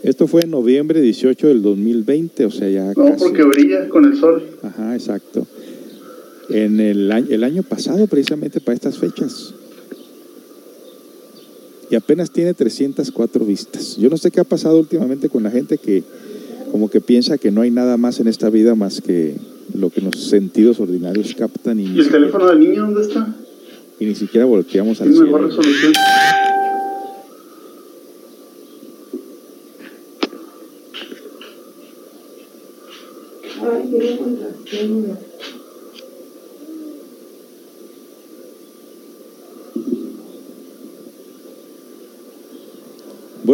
[0.02, 3.24] Esto fue en noviembre 18 del 2020, o sea, ya No, casi.
[3.24, 4.42] porque brilla con el sol.
[4.62, 5.43] Ajá, exacto.
[6.54, 9.54] En el año, el año pasado, precisamente para estas fechas.
[11.90, 13.96] Y apenas tiene 304 vistas.
[13.96, 16.04] Yo no sé qué ha pasado últimamente con la gente que
[16.70, 19.36] como que piensa que no hay nada más en esta vida más que
[19.74, 23.36] lo que los sentidos ordinarios captan y, ¿Y el siquiera, teléfono del niño dónde está?
[24.00, 25.62] y ni siquiera volteamos al Tiene mejor cielo.
[25.62, 25.92] resolución.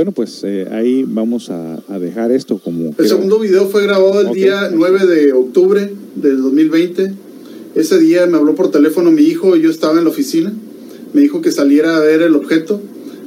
[0.01, 2.95] Bueno, pues eh, ahí vamos a, a dejar esto como...
[2.97, 7.13] El segundo video fue grabado el día 9 de octubre del 2020.
[7.75, 10.55] Ese día me habló por teléfono mi hijo yo estaba en la oficina.
[11.13, 12.81] Me dijo que saliera a ver el objeto,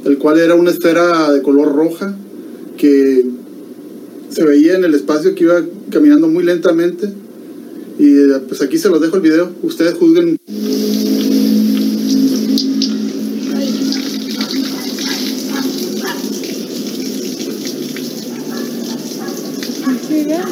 [0.04, 2.18] el cual era una esfera de color roja
[2.76, 3.24] que
[4.30, 7.08] se veía en el espacio que iba caminando muy lentamente.
[8.00, 9.52] Y eh, pues aquí se los dejo el video.
[9.62, 10.40] Ustedes juzguen.
[20.14, 20.46] Sí, ya.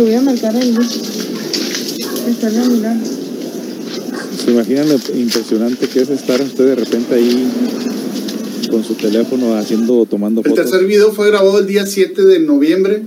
[0.00, 0.96] Le voy a marcar el bus.
[2.26, 2.50] Está.
[4.42, 7.46] ¿Se imaginan lo impresionante que es estar usted de repente ahí
[8.70, 13.02] con su teléfono haciendo, tomando El tercer video fue grabado el día 7 de noviembre,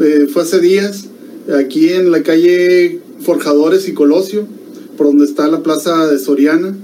[0.00, 1.08] eh, fue hace días,
[1.54, 4.46] aquí en la calle Forjadores y Colosio,
[4.96, 6.74] por donde está la plaza de Soriana.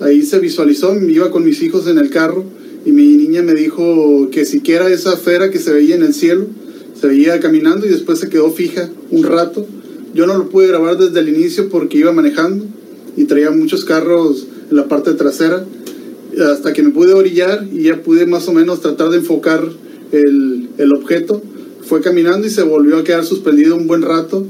[0.00, 2.44] Ahí se visualizó, iba con mis hijos en el carro
[2.86, 6.46] y mi niña me dijo que siquiera esa esfera que se veía en el cielo,
[7.00, 9.66] se veía caminando y después se quedó fija un rato.
[10.14, 12.64] Yo no lo pude grabar desde el inicio porque iba manejando
[13.16, 15.64] y traía muchos carros en la parte trasera
[16.52, 19.66] hasta que me pude orillar y ya pude más o menos tratar de enfocar
[20.12, 21.42] el, el objeto.
[21.82, 24.46] Fue caminando y se volvió a quedar suspendido un buen rato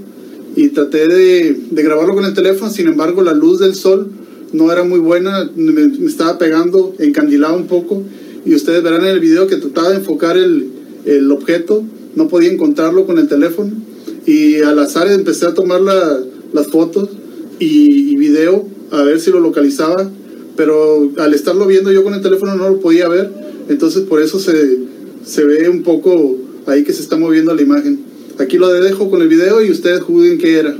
[0.57, 4.09] y traté de, de grabarlo con el teléfono, sin embargo la luz del sol
[4.53, 8.03] no era muy buena, me, me estaba pegando, encandilaba un poco
[8.44, 10.68] y ustedes verán en el video que trataba de enfocar el,
[11.05, 11.84] el objeto,
[12.14, 13.70] no podía encontrarlo con el teléfono
[14.26, 16.20] y al azar empecé a tomar la-
[16.52, 17.08] las fotos
[17.58, 20.11] y, y video a ver si lo localizaba
[20.56, 23.30] pero al estarlo viendo yo con el teléfono no lo podía ver,
[23.70, 24.78] entonces por eso se,
[25.24, 26.36] se ve un poco
[26.66, 28.00] ahí que se está moviendo la imagen.
[28.38, 30.76] Aquí lo dejo con el video y ustedes juzguen qué era.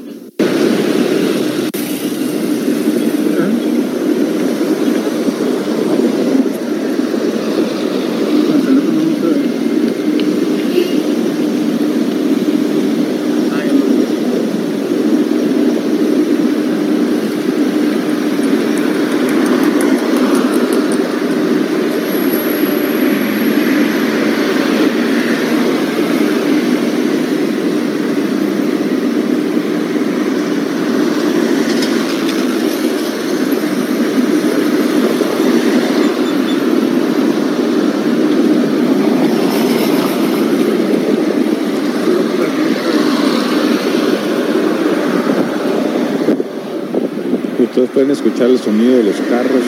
[48.23, 49.63] Escuchar el sonido de los carros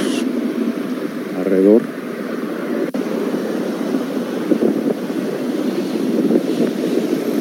[1.39, 1.81] alrededor.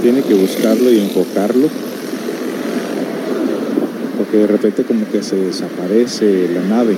[0.01, 1.67] Tiene que buscarlo y enfocarlo.
[4.17, 6.95] Porque de repente como que se desaparece la nave.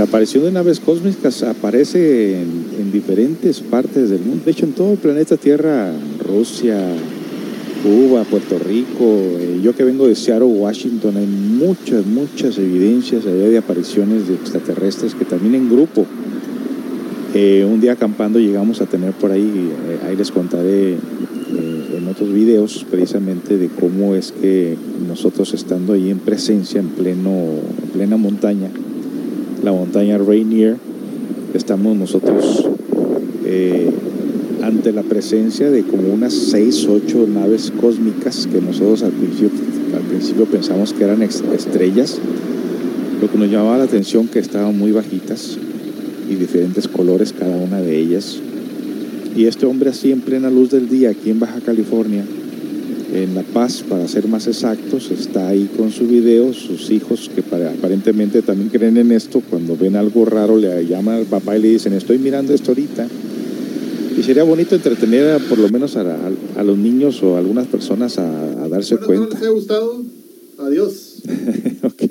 [0.00, 4.44] La aparición de naves cósmicas aparece en, en diferentes partes del mundo.
[4.44, 5.90] De hecho, en todo el planeta Tierra,
[6.22, 6.78] Rusia,
[7.82, 13.48] Cuba, Puerto Rico, eh, yo que vengo de Seattle, Washington, hay muchas, muchas evidencias allá
[13.48, 16.04] de apariciones de extraterrestres que también en grupo.
[17.32, 20.98] Eh, un día acampando llegamos a tener por ahí, eh, ahí les contaré
[21.96, 24.76] en otros videos precisamente de cómo es que
[25.08, 28.68] nosotros estando ahí en presencia, en, pleno, en plena montaña,
[29.62, 30.76] la montaña Rainier,
[31.54, 32.66] estamos nosotros
[33.44, 33.90] eh,
[34.62, 39.50] ante la presencia de como unas 6, 8 naves cósmicas que nosotros al principio,
[39.94, 42.18] al principio pensamos que eran estrellas.
[43.20, 45.58] Lo que nos llamaba la atención que estaban muy bajitas
[46.30, 48.38] y diferentes colores cada una de ellas.
[49.36, 52.24] Y este hombre así en plena luz del día aquí en Baja California,
[53.12, 57.42] en La Paz, para ser más exactos, está ahí con su video, sus hijos que
[57.42, 61.62] para- aparentemente también creen en esto, cuando ven algo raro le llaman al papá y
[61.62, 63.08] le dicen, estoy mirando esto ahorita.
[64.18, 66.30] Y sería bonito entretener a, por lo menos a, a-
[66.60, 69.34] a los niños o a algunas personas a, darse Bueno, cuenta.
[69.34, 70.02] les haya gustado.
[70.58, 71.22] Adiós.
[71.82, 72.02] ok.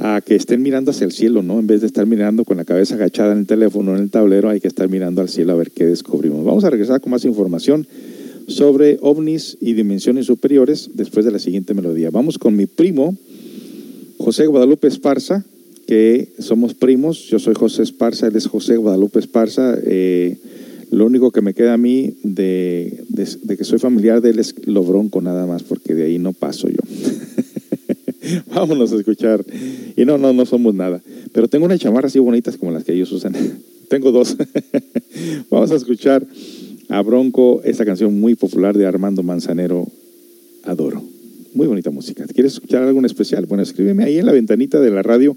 [0.00, 1.60] A que estén mirando hacia el cielo, ¿no?
[1.60, 4.48] En vez de estar mirando con la cabeza agachada en el teléfono, en el tablero,
[4.50, 6.44] hay que estar mirando al cielo a ver qué descubrimos.
[6.44, 7.86] Vamos a regresar con más información
[8.46, 12.10] sobre ovnis y dimensiones superiores después de la siguiente melodía.
[12.10, 13.16] Vamos con mi primo,
[14.18, 15.44] José Guadalupe Esparza,
[15.86, 17.26] que somos primos.
[17.28, 19.76] Yo soy José Esparza, él es José Guadalupe Esparza.
[19.84, 20.36] Eh,
[20.90, 24.38] lo único que me queda a mí de, de- de que soy familiar de él
[24.38, 26.78] es lo bronco nada más, porque de ahí no paso yo.
[28.54, 29.44] Vámonos a escuchar.
[29.96, 31.02] Y no, no, no somos nada.
[31.32, 33.34] Pero tengo unas chamarras así bonitas como las que ellos usan.
[33.88, 34.36] tengo dos.
[35.50, 36.26] Vamos a escuchar
[36.88, 39.86] a Bronco, esta canción muy popular de Armando Manzanero,
[40.64, 41.02] Adoro.
[41.54, 42.24] Muy bonita música.
[42.26, 43.46] ¿Quieres escuchar algo especial?
[43.46, 45.36] Bueno, escríbeme ahí en la ventanita de la radio.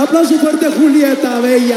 [0.00, 1.76] Aplauso fuerte Julieta Bella.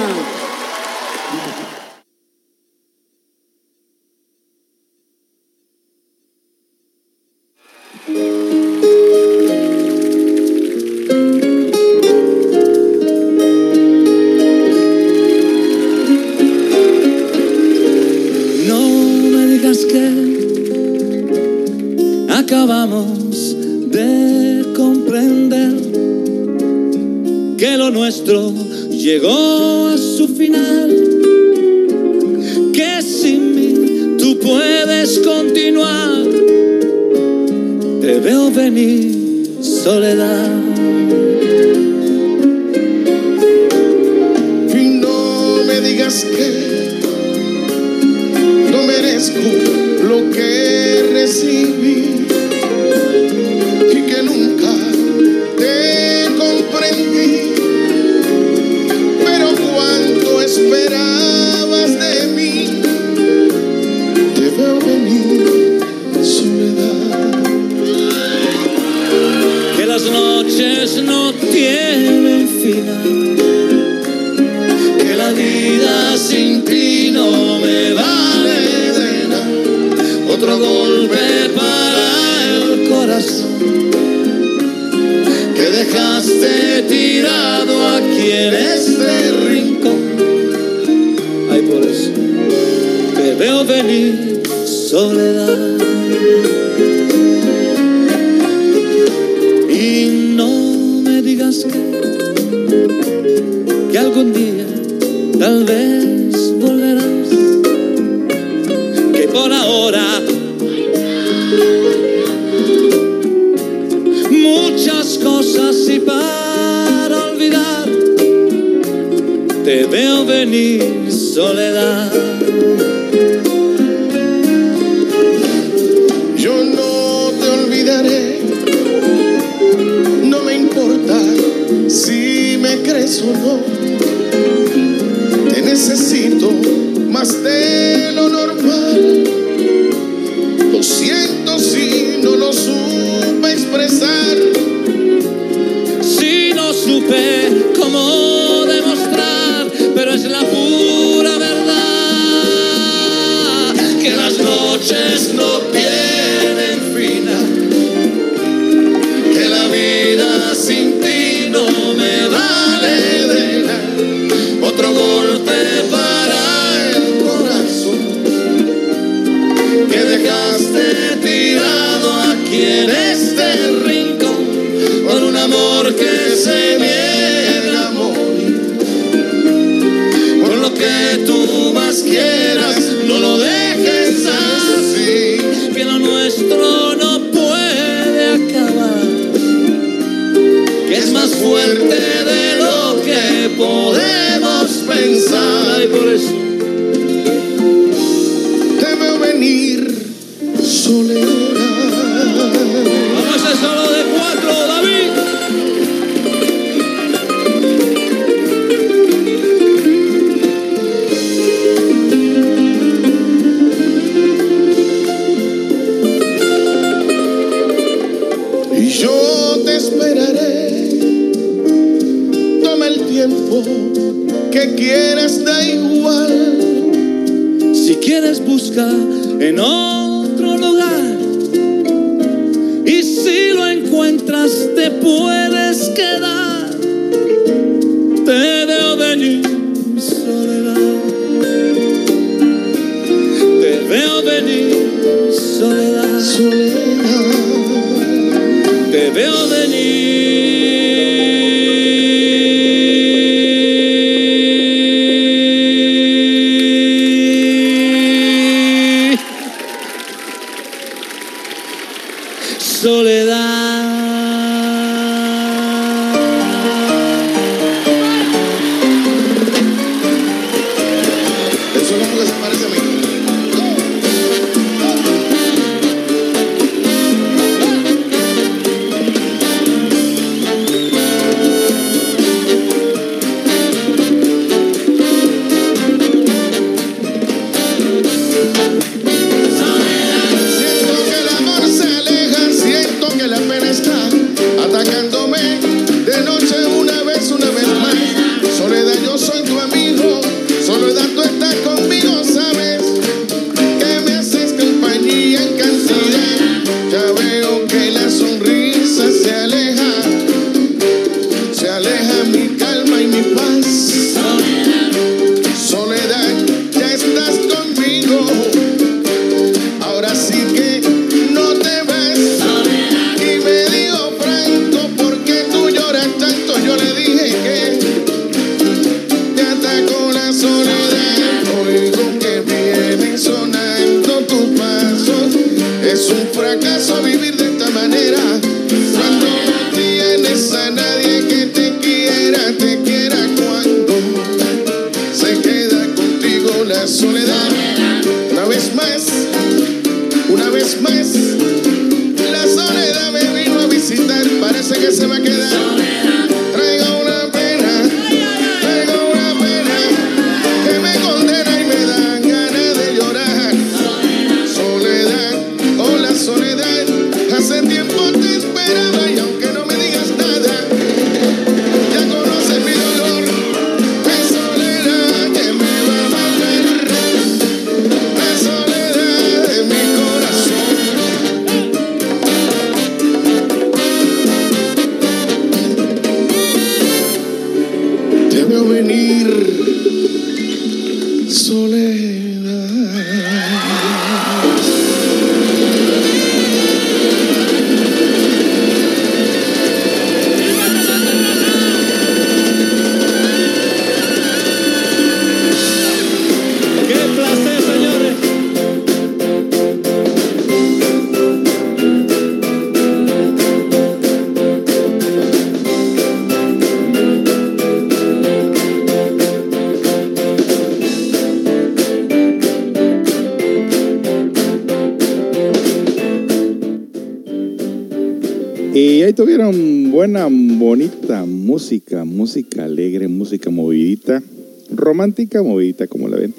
[430.84, 434.22] Bonita música, música alegre, música movidita,
[434.70, 436.34] romántica, movidita, como la ven.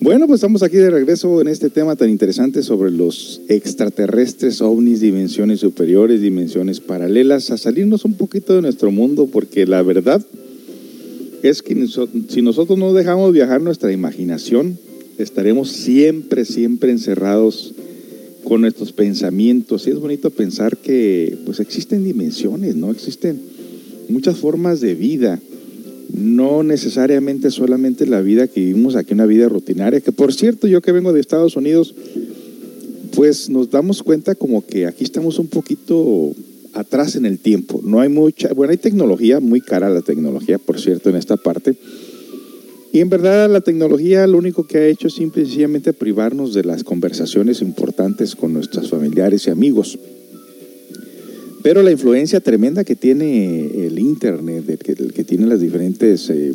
[0.00, 5.00] Bueno, pues estamos aquí de regreso en este tema tan interesante sobre los extraterrestres, ovnis,
[5.00, 10.24] dimensiones superiores, dimensiones paralelas, a salirnos un poquito de nuestro mundo, porque la verdad
[11.42, 11.74] es que
[12.28, 14.78] si nosotros no dejamos viajar nuestra imaginación,
[15.18, 17.74] estaremos siempre, siempre encerrados
[18.42, 19.86] con nuestros pensamientos.
[19.86, 22.90] Y es bonito pensar que pues existen dimensiones, ¿no?
[22.90, 23.52] Existen
[24.12, 25.40] muchas formas de vida.
[26.12, 30.82] No necesariamente solamente la vida que vivimos aquí, una vida rutinaria, que por cierto, yo
[30.82, 31.94] que vengo de Estados Unidos,
[33.14, 36.34] pues nos damos cuenta como que aquí estamos un poquito
[36.74, 37.80] atrás en el tiempo.
[37.82, 41.74] No hay mucha, bueno, hay tecnología, muy cara la tecnología, por cierto, en esta parte.
[42.92, 46.52] Y en verdad la tecnología lo único que ha hecho es simple y sencillamente privarnos
[46.52, 49.98] de las conversaciones importantes con nuestros familiares y amigos.
[51.62, 56.52] Pero la influencia tremenda que tiene el Internet, que, el que tiene las diferentes eh,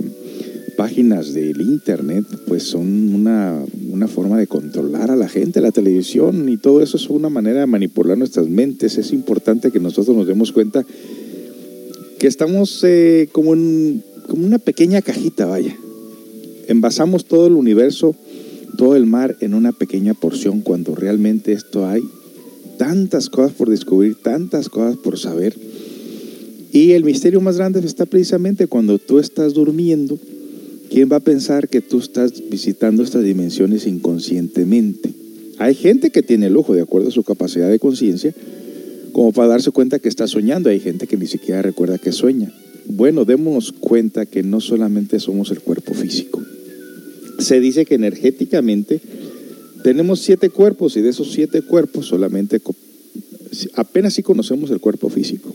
[0.76, 6.49] páginas del Internet, pues son una, una forma de controlar a la gente, la televisión
[6.49, 8.97] y todo eso es una manera de manipular nuestras mentes.
[8.97, 10.86] Es importante que nosotros nos demos cuenta
[12.20, 15.76] que estamos eh, como, en, como una pequeña cajita, vaya.
[16.68, 18.14] Envasamos todo el universo,
[18.78, 22.03] todo el mar en una pequeña porción cuando realmente esto hay
[22.78, 25.55] tantas cosas por descubrir, tantas cosas por saber.
[26.71, 30.19] Y el misterio más grande está precisamente cuando tú estás durmiendo,
[30.89, 35.11] ¿quién va a pensar que tú estás visitando estas dimensiones inconscientemente?
[35.57, 38.34] Hay gente que tiene el lujo, de acuerdo a su capacidad de conciencia,
[39.11, 40.69] como para darse cuenta que está soñando.
[40.69, 42.53] Hay gente que ni siquiera recuerda que sueña.
[42.86, 46.43] Bueno, démonos cuenta que no solamente somos el cuerpo físico.
[47.39, 49.01] Se dice que energéticamente
[49.84, 52.61] tenemos siete cuerpos y de esos siete cuerpos solamente
[53.75, 55.53] apenas sí conocemos el cuerpo físico.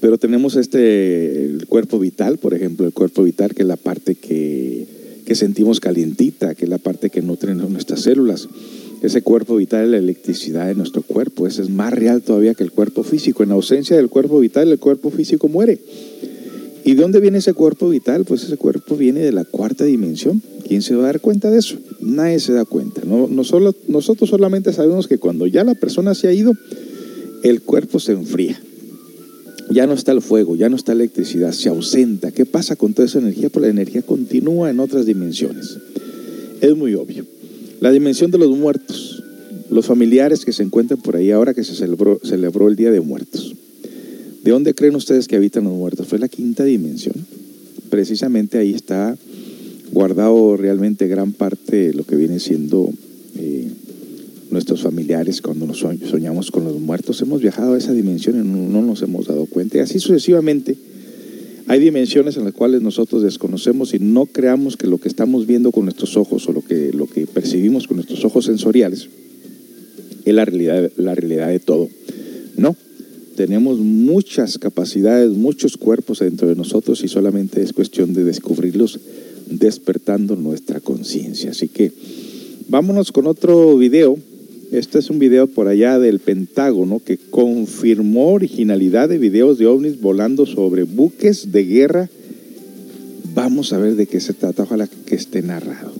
[0.00, 4.14] Pero tenemos este el cuerpo vital, por ejemplo, el cuerpo vital que es la parte
[4.14, 4.86] que,
[5.24, 8.48] que sentimos calientita, que es la parte que nutre nuestras células.
[9.02, 11.46] Ese cuerpo vital es la electricidad de nuestro cuerpo.
[11.46, 13.42] Ese es más real todavía que el cuerpo físico.
[13.42, 15.78] En ausencia del cuerpo vital, el cuerpo físico muere.
[16.84, 18.24] ¿Y de dónde viene ese cuerpo vital?
[18.26, 20.42] Pues ese cuerpo viene de la cuarta dimensión.
[20.68, 21.78] ¿Quién se va a dar cuenta de eso?
[22.00, 23.02] Nadie se da cuenta.
[23.06, 26.52] No, solo, nosotros solamente sabemos que cuando ya la persona se ha ido,
[27.42, 28.60] el cuerpo se enfría.
[29.70, 32.32] Ya no está el fuego, ya no está la electricidad, se ausenta.
[32.32, 33.48] ¿Qué pasa con toda esa energía?
[33.48, 35.78] Pues la energía continúa en otras dimensiones.
[36.60, 37.24] Es muy obvio.
[37.80, 39.22] La dimensión de los muertos,
[39.70, 43.54] los familiares que se encuentran por ahí ahora que se celebró el Día de Muertos.
[44.44, 46.06] ¿De dónde creen ustedes que habitan los muertos?
[46.06, 47.14] Fue la quinta dimensión.
[47.88, 49.16] Precisamente ahí está
[49.90, 52.90] guardado realmente gran parte de lo que viene siendo
[53.38, 53.68] eh,
[54.50, 57.22] nuestros familiares cuando nos soñ- soñamos con los muertos.
[57.22, 59.78] Hemos viajado a esa dimensión y no, no nos hemos dado cuenta.
[59.78, 60.76] Y así sucesivamente.
[61.66, 65.72] Hay dimensiones en las cuales nosotros desconocemos y no creamos que lo que estamos viendo
[65.72, 69.08] con nuestros ojos o lo que, lo que percibimos con nuestros ojos sensoriales
[70.26, 71.88] es la realidad, la realidad de todo.
[72.58, 72.76] No,
[73.34, 79.00] tenemos muchas capacidades, muchos cuerpos dentro de nosotros y solamente es cuestión de descubrirlos
[79.50, 81.50] despertando nuestra conciencia.
[81.50, 81.92] Así que
[82.68, 84.18] vámonos con otro video.
[84.72, 90.00] Este es un video por allá del Pentágono que confirmó originalidad de videos de ovnis
[90.00, 92.10] volando sobre buques de guerra.
[93.34, 94.62] Vamos a ver de qué se trata.
[94.62, 95.92] Ojalá que esté narrado.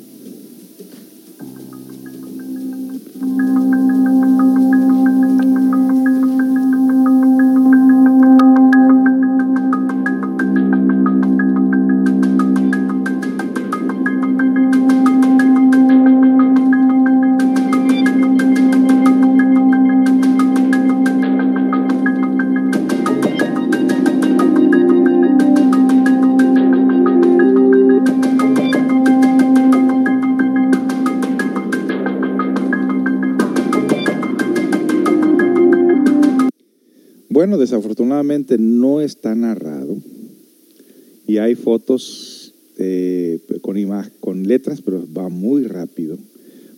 [38.15, 39.97] Desafortunadamente no está narrado
[41.27, 43.77] y hay fotos eh, con,
[44.21, 46.19] con letras, pero va muy rápido.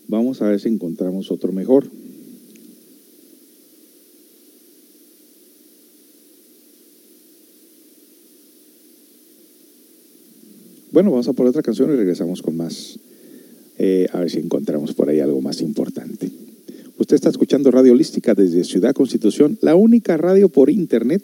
[0.08, 1.86] Vamos a ver si encontramos otro mejor.
[10.92, 12.98] Bueno, vamos a por otra canción y regresamos con más.
[13.78, 15.95] eh, a ver si encontramos por ahí algo más importante.
[17.06, 21.22] Usted está escuchando Radio Holística desde Ciudad Constitución, la única radio por internet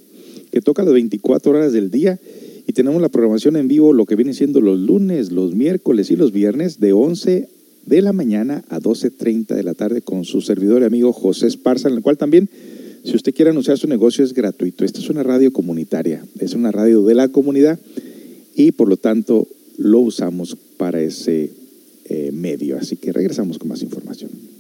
[0.53, 2.21] que toca las 24 horas del día
[2.69, 6.15] y tenemos la programación en vivo, lo que viene siendo los lunes, los miércoles y
[6.15, 7.49] los viernes de 11
[7.85, 11.89] de la mañana a 12.30 de la tarde con su servidor y amigo José Esparza,
[11.89, 12.49] en el cual también,
[13.03, 14.85] si usted quiere anunciar su negocio, es gratuito.
[14.85, 17.81] Esta es una radio comunitaria, es una radio de la comunidad
[18.55, 21.51] y por lo tanto lo usamos para ese
[22.05, 22.79] eh, medio.
[22.79, 24.52] Así que regresamos con más información.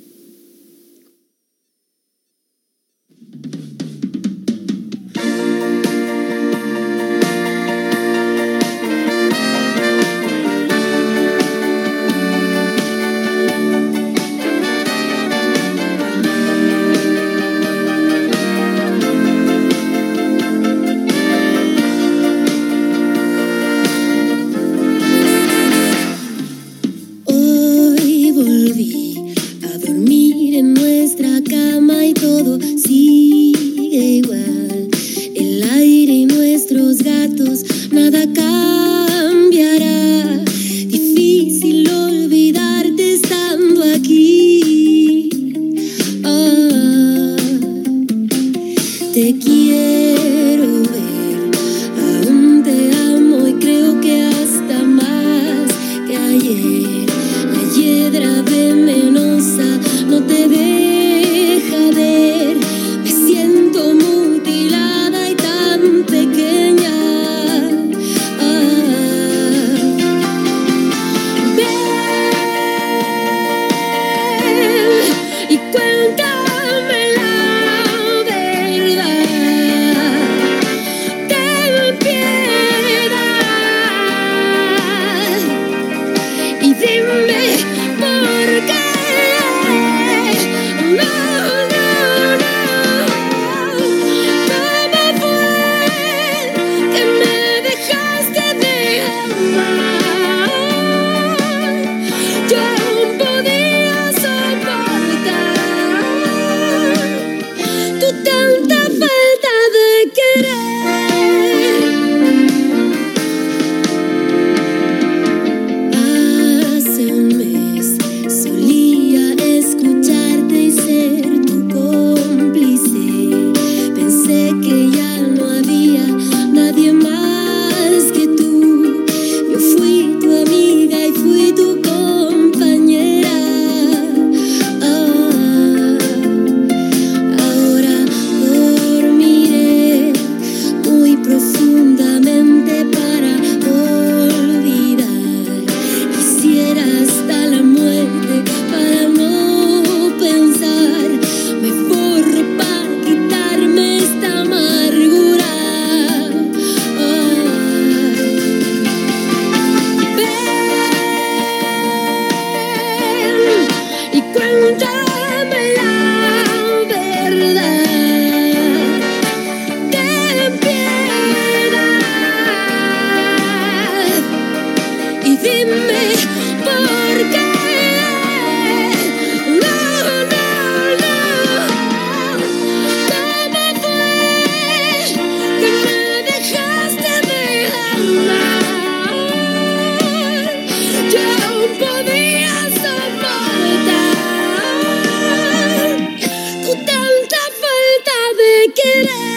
[198.75, 199.32] De querer.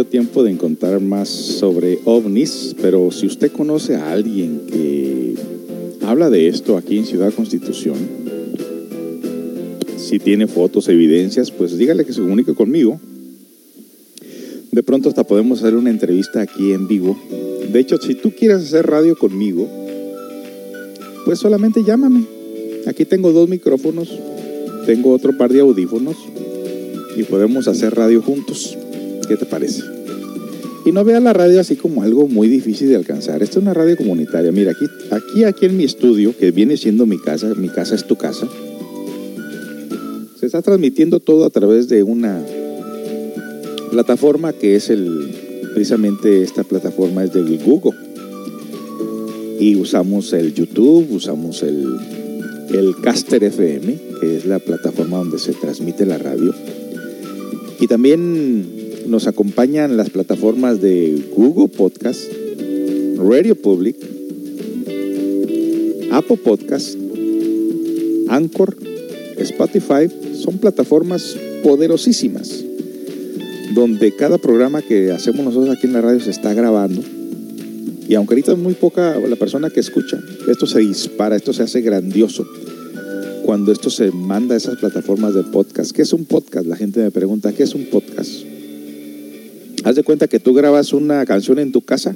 [0.00, 5.34] Dio tiempo de encontrar más sobre ovnis, pero si usted conoce a alguien que
[6.06, 7.98] habla de esto aquí en Ciudad Constitución,
[9.98, 12.98] si tiene fotos, evidencias, pues dígale que se comunique conmigo.
[14.72, 17.14] De pronto hasta podemos hacer una entrevista aquí en vivo.
[17.70, 19.68] De hecho, si tú quieres hacer radio conmigo,
[21.26, 22.24] pues solamente llámame.
[22.86, 24.08] Aquí tengo dos micrófonos,
[24.86, 26.16] tengo otro par de audífonos
[27.16, 28.78] y podemos hacer radio juntos.
[29.30, 29.84] ¿Qué te parece?
[30.84, 33.44] Y no vea la radio así como algo muy difícil de alcanzar.
[33.44, 34.50] Esta es una radio comunitaria.
[34.50, 38.08] Mira, aquí, aquí, aquí en mi estudio, que viene siendo mi casa, mi casa es
[38.08, 38.48] tu casa,
[40.36, 42.42] se está transmitiendo todo a través de una
[43.92, 45.30] plataforma que es el,
[45.74, 47.96] precisamente esta plataforma es del Google.
[49.60, 51.86] Y usamos el YouTube, usamos el,
[52.74, 56.52] el Caster FM, que es la plataforma donde se transmite la radio.
[57.78, 58.79] Y también
[59.10, 62.20] nos acompañan las plataformas de Google Podcast,
[63.16, 63.96] Radio Public,
[66.12, 66.96] Apple Podcast,
[68.28, 68.76] Anchor,
[69.36, 70.08] Spotify.
[70.34, 72.64] Son plataformas poderosísimas
[73.74, 77.02] donde cada programa que hacemos nosotros aquí en la radio se está grabando.
[78.08, 81.64] Y aunque ahorita es muy poca la persona que escucha, esto se dispara, esto se
[81.64, 82.46] hace grandioso
[83.44, 85.90] cuando esto se manda a esas plataformas de podcast.
[85.90, 86.66] ¿Qué es un podcast?
[86.66, 88.49] La gente me pregunta, ¿qué es un podcast?
[89.84, 92.14] Haz de cuenta que tú grabas una canción en tu casa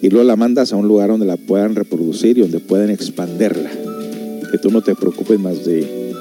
[0.00, 3.70] y luego la mandas a un lugar donde la puedan reproducir y donde puedan expanderla.
[4.50, 6.12] Que tú no te preocupes más de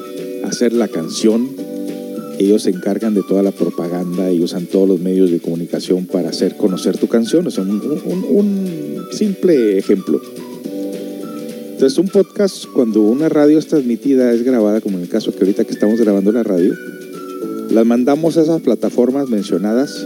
[0.43, 1.49] hacer la canción
[2.41, 6.29] ellos se encargan de toda la propaganda y usan todos los medios de comunicación para
[6.29, 7.45] hacer conocer tu canción.
[7.45, 10.19] Un- un simple ejemplo.
[11.73, 15.39] Entonces, un podcast, cuando una radio es transmitida, es grabada, como en el caso que
[15.39, 16.73] ahorita que estamos grabando la radio,
[17.69, 20.05] las mandamos a esas plataformas mencionadas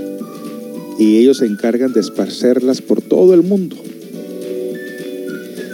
[1.00, 3.76] y ellos se encargan de esparcerlas por todo el mundo.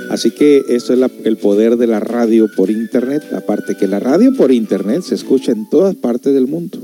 [0.10, 3.24] Así que eso es el poder de la radio por internet.
[3.34, 6.80] Aparte que la radio por internet se escucha en todas partes del mundo.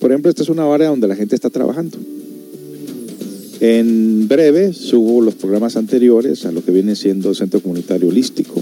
[0.00, 1.96] Por ejemplo, esta es una área donde la gente está trabajando.
[3.60, 8.60] En breve subo los programas anteriores a lo que viene siendo el Centro Comunitario Holístico.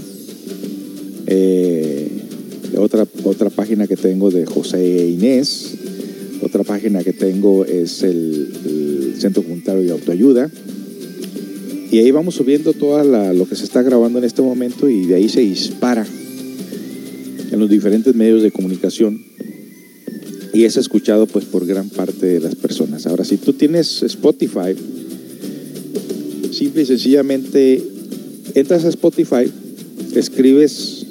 [1.25, 2.07] Eh,
[2.77, 5.73] otra, otra página que tengo de José e Inés.
[6.41, 10.51] Otra página que tengo es el, Centro Comunitario de Autoayuda.
[11.91, 13.03] Y ahí vamos subiendo todo
[13.33, 16.05] lo que se está grabando en este momento y de ahí se dispara
[17.51, 19.23] en los diferentes medios de comunicación
[20.53, 23.05] y es escuchado pues por gran parte de las personas.
[23.05, 24.73] Ahora, si tú tienes Spotify,
[26.51, 27.83] simple y sencillamente
[28.53, 29.51] entras a Spotify,
[30.15, 31.05] escribes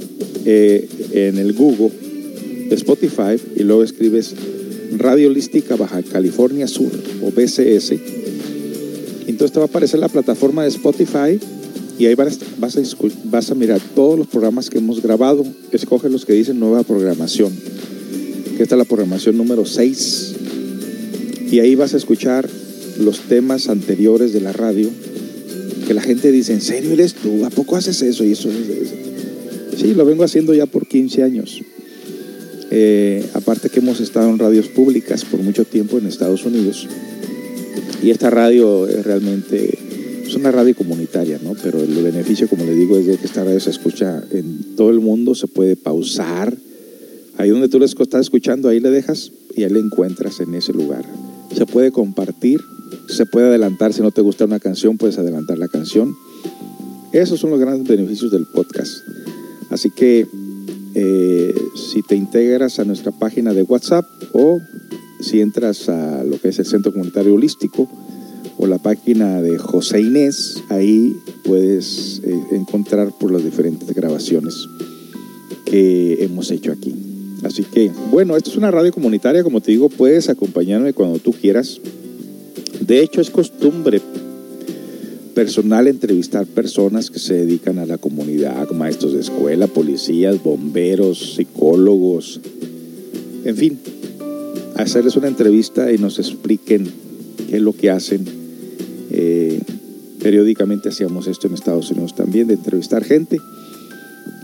[0.46, 1.90] eh, en el Google
[2.70, 4.34] Spotify y luego escribes
[4.98, 6.90] Radio Holística Baja California Sur
[7.22, 7.92] o BCS.
[9.26, 11.38] Entonces te va a aparecer la plataforma de Spotify
[11.98, 12.38] y ahí vas,
[12.76, 12.80] a,
[13.30, 15.44] vas a mirar todos los programas que hemos grabado.
[15.72, 17.52] Escoge los que dicen nueva programación,
[18.58, 20.34] esta es la programación número 6.
[21.50, 22.48] Y ahí vas a escuchar
[22.98, 24.88] los temas anteriores de la radio
[25.86, 27.44] que la gente dice, ¿en serio eres tú?
[27.44, 28.24] ¿A poco haces eso?
[28.24, 28.94] Y eso es- es-
[29.80, 31.60] Sí, lo vengo haciendo ya por 15 años.
[32.76, 36.88] Eh, aparte que hemos estado en radios públicas por mucho tiempo en Estados Unidos.
[38.02, 39.78] Y esta radio es realmente,
[40.26, 41.52] es una radio comunitaria, ¿no?
[41.62, 44.90] Pero el beneficio, como le digo, es de que esta radio se escucha en todo
[44.90, 46.52] el mundo, se puede pausar.
[47.36, 51.04] Ahí donde tú estás escuchando, ahí le dejas y ahí le encuentras en ese lugar.
[51.56, 52.60] Se puede compartir,
[53.06, 53.92] se puede adelantar.
[53.92, 56.16] Si no te gusta una canción, puedes adelantar la canción.
[57.12, 58.90] Esos son los grandes beneficios del podcast.
[59.70, 60.26] Así que
[60.94, 64.60] eh, si te integras a nuestra página de WhatsApp o
[65.20, 67.88] si entras a lo que es el Centro Comunitario Holístico
[68.56, 74.68] o la página de José Inés, ahí puedes eh, encontrar por las diferentes grabaciones
[75.64, 76.94] que hemos hecho aquí.
[77.42, 81.32] Así que, bueno, esto es una radio comunitaria, como te digo, puedes acompañarme cuando tú
[81.32, 81.80] quieras.
[82.80, 84.00] De hecho, es costumbre
[85.34, 92.40] personal entrevistar personas que se dedican a la comunidad, maestros de escuela, policías, bomberos, psicólogos,
[93.44, 93.78] en fin,
[94.76, 96.88] hacerles una entrevista y nos expliquen
[97.48, 98.24] qué es lo que hacen.
[99.10, 99.60] Eh,
[100.22, 103.38] periódicamente hacíamos esto en Estados Unidos también, de entrevistar gente.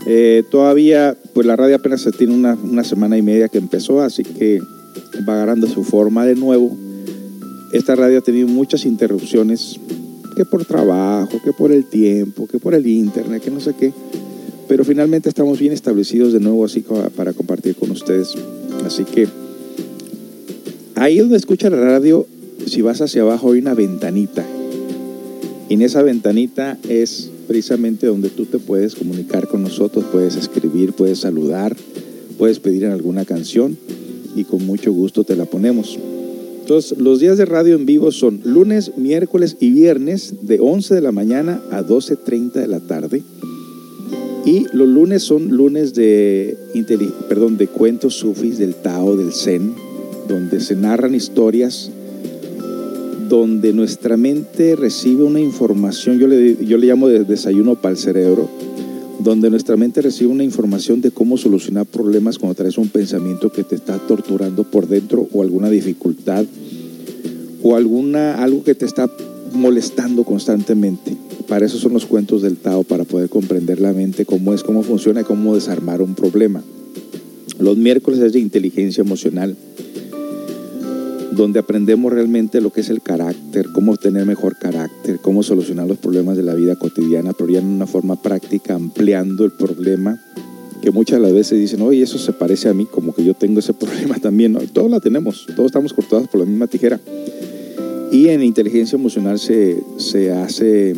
[0.05, 4.01] Eh, todavía, pues la radio apenas se tiene una, una semana y media que empezó,
[4.01, 4.61] así que
[5.27, 6.77] va agarrando su forma de nuevo.
[7.71, 9.79] Esta radio ha tenido muchas interrupciones,
[10.41, 13.93] que por trabajo, que por el tiempo, que por el internet, que no sé qué.
[14.67, 16.83] Pero finalmente estamos bien establecidos de nuevo así
[17.15, 18.33] para compartir con ustedes.
[18.83, 19.27] Así que
[20.95, 22.25] ahí donde escucha la radio,
[22.65, 24.43] si vas hacia abajo hay una ventanita.
[25.69, 30.93] Y en esa ventanita es precisamente donde tú te puedes comunicar con nosotros, puedes escribir,
[30.93, 31.77] puedes saludar,
[32.39, 33.77] puedes pedir alguna canción
[34.35, 35.99] y con mucho gusto te la ponemos.
[36.71, 41.11] Los días de radio en vivo son lunes, miércoles y viernes de 11 de la
[41.11, 43.23] mañana a 12.30 de la tarde.
[44.45, 46.57] Y los lunes son lunes de,
[47.27, 49.73] perdón, de cuentos sufis del Tao, del Zen,
[50.29, 51.91] donde se narran historias,
[53.27, 57.97] donde nuestra mente recibe una información, yo le, yo le llamo de desayuno para el
[57.97, 58.49] cerebro,
[59.23, 63.63] donde nuestra mente recibe una información de cómo solucionar problemas cuando traes un pensamiento que
[63.63, 66.45] te está torturando por dentro o alguna dificultad
[67.61, 69.09] o alguna, algo que te está
[69.53, 71.15] molestando constantemente.
[71.47, 74.83] Para eso son los cuentos del Tao, para poder comprender la mente, cómo es, cómo
[74.83, 76.63] funciona y cómo desarmar un problema.
[77.59, 79.55] Los miércoles es de inteligencia emocional,
[81.31, 85.97] donde aprendemos realmente lo que es el carácter, cómo tener mejor carácter, cómo solucionar los
[85.97, 90.19] problemas de la vida cotidiana, pero ya en una forma práctica, ampliando el problema,
[90.81, 93.33] que muchas de las veces dicen, oye, eso se parece a mí, como que yo
[93.33, 94.57] tengo ese problema también.
[94.73, 96.99] Todos la tenemos, todos estamos cortados por la misma tijera.
[98.11, 100.93] Y en inteligencia emocional se, se hace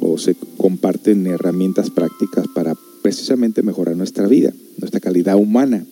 [0.00, 5.84] o se comparten herramientas prácticas para precisamente mejorar nuestra vida, nuestra calidad humana.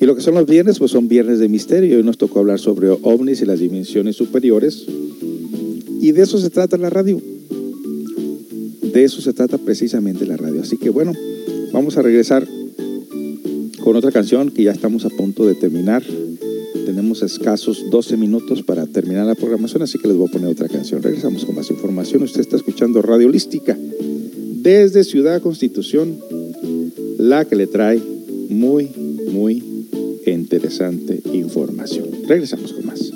[0.00, 1.96] Y lo que son los viernes, pues son viernes de misterio.
[1.96, 4.84] Hoy nos tocó hablar sobre ovnis y las dimensiones superiores.
[6.00, 7.20] Y de eso se trata la radio.
[8.92, 10.62] De eso se trata precisamente la radio.
[10.62, 11.12] Así que bueno,
[11.72, 12.46] vamos a regresar
[13.82, 16.02] con otra canción que ya estamos a punto de terminar.
[16.84, 20.68] Tenemos escasos 12 minutos para terminar la programación, así que les voy a poner otra
[20.68, 21.02] canción.
[21.02, 22.22] Regresamos con más información.
[22.22, 23.76] Usted está escuchando Radio Holística
[24.62, 26.18] desde Ciudad Constitución,
[27.18, 28.00] la que le trae
[28.48, 28.90] muy,
[29.30, 29.75] muy
[30.30, 32.08] interesante información.
[32.26, 33.12] Regresamos con más.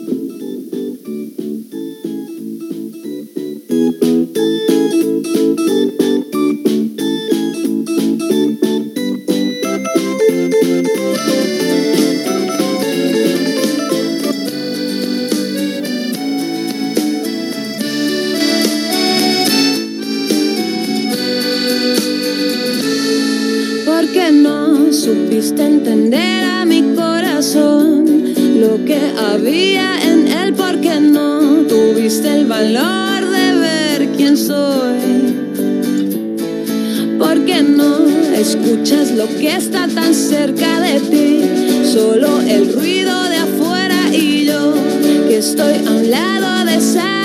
[25.40, 28.04] Supiste entender a mi corazón
[28.60, 34.98] lo que había en él, porque no tuviste el valor de ver quién soy.
[37.18, 41.40] Porque no escuchas lo que está tan cerca de ti,
[41.90, 44.74] solo el ruido de afuera y yo
[45.26, 47.19] que estoy a un lado desaparezco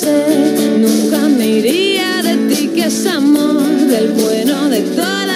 [0.00, 5.31] nunca me iría de ti, que es amor, del bueno de toda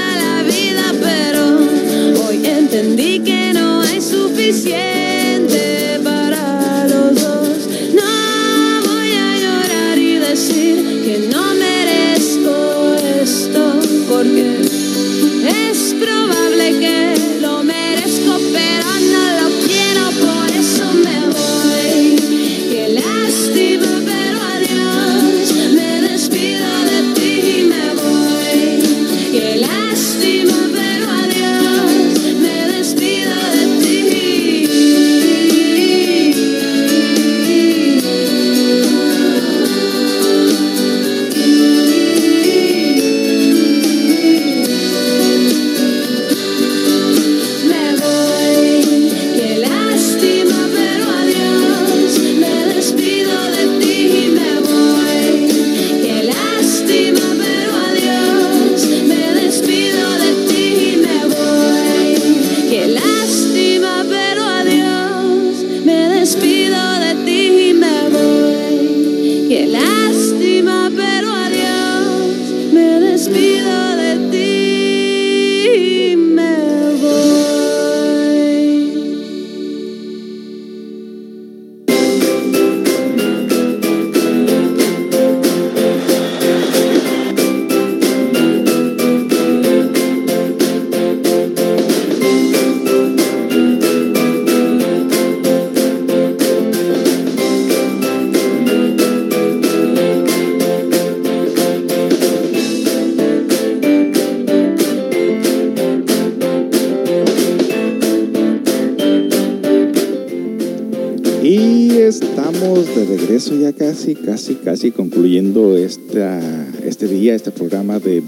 [113.27, 116.41] regreso ya casi, casi, casi concluyendo esta,
[116.85, 118.23] este día, este programa de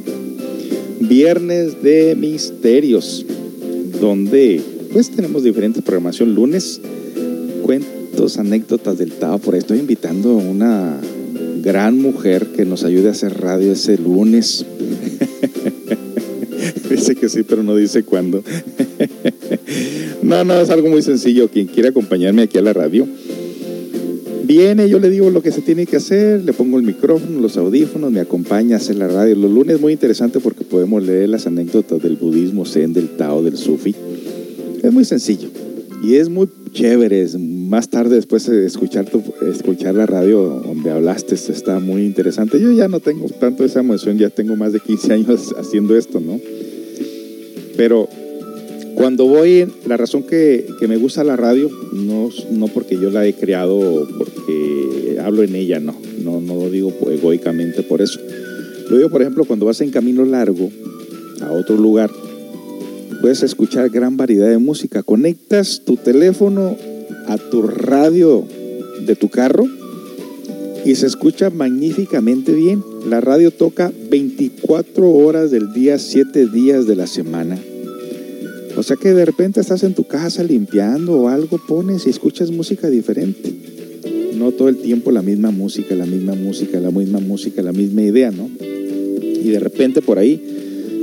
[0.98, 3.24] Viernes de Misterios,
[4.00, 4.60] donde
[4.92, 6.34] pues tenemos diferentes programación.
[6.34, 6.80] Lunes,
[7.62, 9.38] cuentos, anécdotas del Tao.
[9.38, 11.00] Por ahí estoy invitando a una
[11.62, 14.66] gran mujer que nos ayude a hacer radio ese lunes.
[16.90, 18.42] dice que sí, pero no dice cuándo.
[20.24, 21.48] no, no, es algo muy sencillo.
[21.48, 23.06] Quien quiera acompañarme aquí a la radio,
[24.48, 27.58] viene, yo le digo lo que se tiene que hacer, le pongo el micrófono, los
[27.58, 29.36] audífonos, me acompaña a hacer la radio.
[29.36, 33.42] Los lunes es muy interesante porque podemos leer las anécdotas del budismo zen, del Tao,
[33.42, 33.94] del Sufi.
[34.82, 35.50] Es muy sencillo
[36.02, 37.26] y es muy chévere.
[37.38, 39.06] Más tarde, después de escuchar,
[39.52, 42.58] escuchar la radio donde hablaste, está muy interesante.
[42.58, 46.20] Yo ya no tengo tanto esa emoción, ya tengo más de 15 años haciendo esto,
[46.20, 46.40] ¿no?
[47.76, 48.08] Pero
[48.98, 53.24] Cuando voy, la razón que, que me gusta la radio, no, no porque yo la
[53.24, 58.18] he creado porque hablo en ella, no, no, no lo digo egoicamente por eso.
[58.90, 60.68] Lo digo, por ejemplo, cuando vas en camino largo
[61.42, 62.10] a otro lugar,
[63.20, 65.04] puedes escuchar gran variedad de música.
[65.04, 66.76] Conectas tu teléfono
[67.28, 68.44] a tu radio
[69.06, 69.64] de tu carro
[70.84, 72.82] y se escucha magníficamente bien.
[73.08, 77.60] La radio toca 24 horas del día, 7 días de la semana.
[78.76, 82.50] O sea que de repente estás en tu casa limpiando o algo, pones y escuchas
[82.50, 83.52] música diferente.
[84.36, 88.02] No todo el tiempo la misma música, la misma música, la misma música, la misma
[88.02, 88.48] idea, ¿no?
[88.60, 90.40] Y de repente por ahí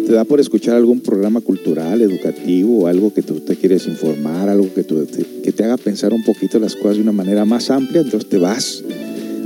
[0.06, 4.50] te da por escuchar algún programa cultural, educativo, o algo que tú te quieres informar,
[4.50, 7.44] algo que, tú, te, que te haga pensar un poquito las cosas de una manera
[7.44, 8.84] más amplia, entonces te vas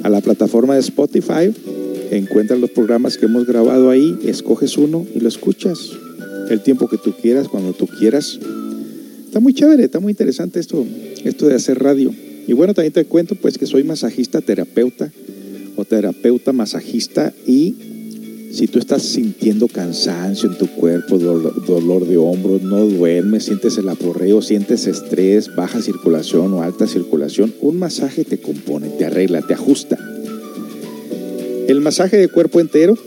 [0.04, 1.52] a la plataforma de Spotify,
[2.12, 5.92] encuentras los programas que hemos grabado ahí, escoges uno y lo escuchas
[6.50, 8.40] el tiempo que tú quieras, cuando tú quieras.
[9.26, 10.86] Está muy chévere, está muy interesante esto,
[11.24, 12.14] esto de hacer radio.
[12.48, 15.12] Y bueno, también te cuento pues que soy masajista terapeuta
[15.76, 17.76] o terapeuta masajista y
[18.52, 23.78] si tú estás sintiendo cansancio en tu cuerpo, dolor, dolor de hombros, no duermes, sientes
[23.78, 29.44] el aporreo, sientes estrés, baja circulación o alta circulación, un masaje te compone, te arregla,
[29.44, 30.00] te ajusta.
[31.68, 32.98] El masaje de cuerpo entero,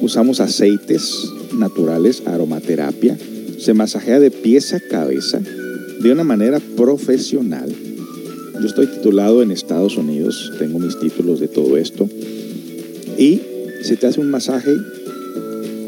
[0.00, 3.16] usamos aceites naturales, aromaterapia,
[3.58, 5.40] se masajea de pies a cabeza
[6.00, 7.72] de una manera profesional.
[8.60, 12.08] Yo estoy titulado en Estados Unidos, tengo mis títulos de todo esto
[13.18, 13.40] y
[13.82, 14.70] se te hace un masaje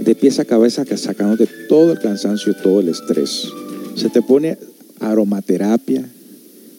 [0.05, 3.49] de pies a cabeza sacándote todo el cansancio, todo el estrés.
[3.95, 4.59] Se te pone
[5.01, 6.09] aromaterapia,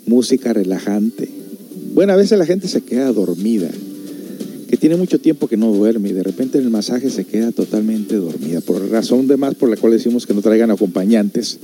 [0.05, 1.29] música relajante.
[1.93, 3.69] Bueno, a veces la gente se queda dormida,
[4.67, 7.51] que tiene mucho tiempo que no duerme y de repente en el masaje se queda
[7.51, 8.61] totalmente dormida.
[8.61, 11.59] Por razón de más por la cual decimos que no traigan acompañantes,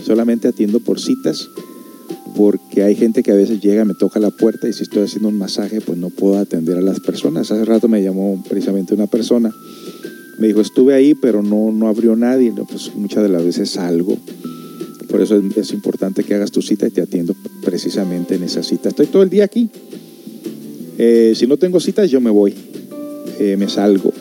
[0.05, 1.49] Solamente atiendo por citas
[2.37, 5.29] porque hay gente que a veces llega, me toca la puerta y si estoy haciendo
[5.29, 7.51] un masaje, pues no puedo atender a las personas.
[7.51, 9.55] Hace rato me llamó precisamente una persona,
[10.39, 12.53] me dijo, estuve ahí, pero no, no abrió nadie.
[12.69, 14.17] Pues muchas de las veces salgo.
[15.09, 17.35] Por eso es, es, importante que hagas tu cita y te atiendo
[17.65, 18.91] precisamente en esa cita.
[18.91, 19.69] Estoy todo el día aquí.
[20.97, 22.55] Eh, si no tengo citas, yo me voy,
[23.41, 24.13] eh, me salgo.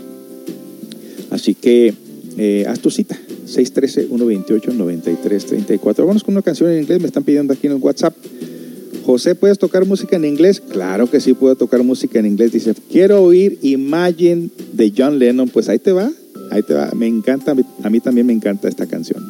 [1.30, 1.94] Así que
[2.38, 3.16] eh, haz tu cita.
[3.46, 6.06] 613-128-9334.
[6.06, 8.16] Vamos con una canción en inglés, me están pidiendo aquí en el WhatsApp.
[9.06, 10.62] José, ¿puedes tocar música en inglés?
[10.62, 12.54] Claro que sí puedo tocar música en inglés.
[12.54, 15.50] Dice, quiero oír Imagine de John Lennon.
[15.50, 16.10] Pues ahí te va,
[16.52, 16.90] ahí te va.
[16.96, 19.22] Me encanta, a mí también me encanta esta canción.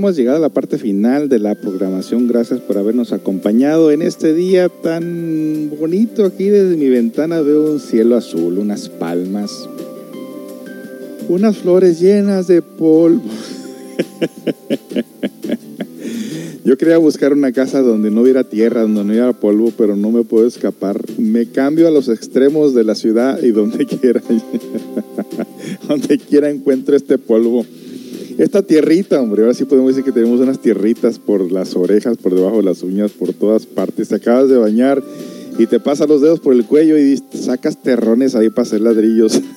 [0.00, 2.26] Hemos llegado a la parte final de la programación.
[2.26, 6.24] Gracias por habernos acompañado en este día tan bonito.
[6.24, 9.68] Aquí desde mi ventana veo un cielo azul, unas palmas,
[11.28, 13.28] unas flores llenas de polvo.
[16.64, 20.10] Yo quería buscar una casa donde no hubiera tierra, donde no hubiera polvo, pero no
[20.10, 20.98] me puedo escapar.
[21.18, 24.22] Me cambio a los extremos de la ciudad y donde quiera,
[25.86, 27.66] donde quiera encuentro este polvo.
[28.40, 32.34] Esta tierrita, hombre, ahora sí podemos decir que tenemos unas tierritas por las orejas, por
[32.34, 34.08] debajo de las uñas, por todas partes.
[34.08, 35.02] Te acabas de bañar
[35.58, 39.40] y te pasas los dedos por el cuello y sacas terrones ahí para hacer ladrillos.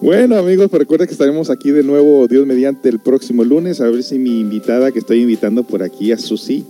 [0.00, 3.80] Bueno, amigos, pues recuerden que estaremos aquí de nuevo, Dios mediante, el próximo lunes.
[3.80, 6.62] A ver si mi invitada que estoy invitando por aquí, a Susi,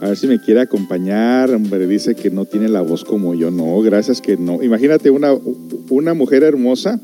[0.00, 1.50] a ver si me quiere acompañar.
[1.50, 3.50] Hombre, dice que no tiene la voz como yo.
[3.50, 4.62] No, gracias que no.
[4.62, 5.34] Imagínate una,
[5.90, 6.98] una mujer hermosa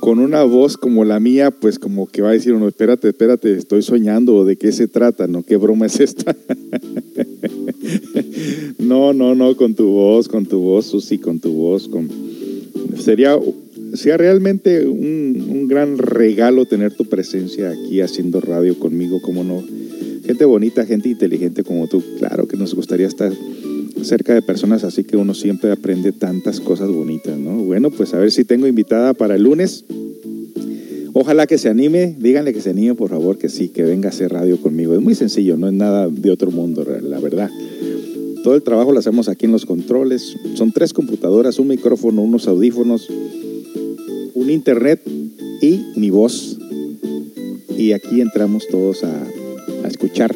[0.00, 3.56] con una voz como la mía, pues como que va a decir uno, espérate, espérate,
[3.56, 5.26] estoy soñando, ¿de qué se trata?
[5.26, 5.42] ¿No?
[5.42, 6.36] ¿Qué broma es esta?
[8.78, 12.08] no, no, no, con tu voz, con tu voz, Susi, con tu voz, con...
[12.98, 13.38] Sería,
[13.94, 19.62] sería realmente un, un gran regalo tener tu presencia aquí haciendo radio conmigo, como no.
[20.24, 23.32] Gente bonita, gente inteligente como tú, claro que nos gustaría estar
[24.02, 27.56] cerca de personas así que uno siempre aprende tantas cosas bonitas, ¿no?
[27.58, 29.84] Bueno, pues a ver si tengo invitada para el lunes.
[31.12, 34.12] Ojalá que se anime, díganle que se anime, por favor, que sí, que venga a
[34.12, 34.94] hacer radio conmigo.
[34.94, 37.50] Es muy sencillo, no es nada de otro mundo, la verdad.
[38.44, 40.36] Todo el trabajo lo hacemos aquí en los controles.
[40.54, 43.08] Son tres computadoras, un micrófono, unos audífonos,
[44.34, 45.02] un internet
[45.60, 46.56] y mi voz.
[47.76, 49.26] Y aquí entramos todos a,
[49.84, 50.34] a escuchar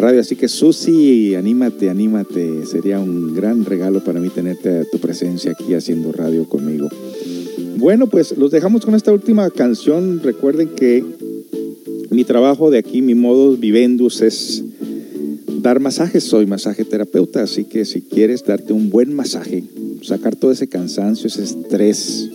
[0.00, 0.20] radio.
[0.20, 2.66] Así que Susi, anímate, anímate.
[2.66, 6.88] Sería un gran regalo para mí tenerte tu presencia aquí haciendo radio conmigo.
[7.76, 10.20] Bueno, pues los dejamos con esta última canción.
[10.22, 11.04] Recuerden que
[12.10, 14.64] mi trabajo de aquí, mi modo vivendus es
[15.60, 16.24] dar masajes.
[16.24, 19.64] Soy masaje terapeuta, así que si quieres darte un buen masaje,
[20.02, 22.30] sacar todo ese cansancio, ese estrés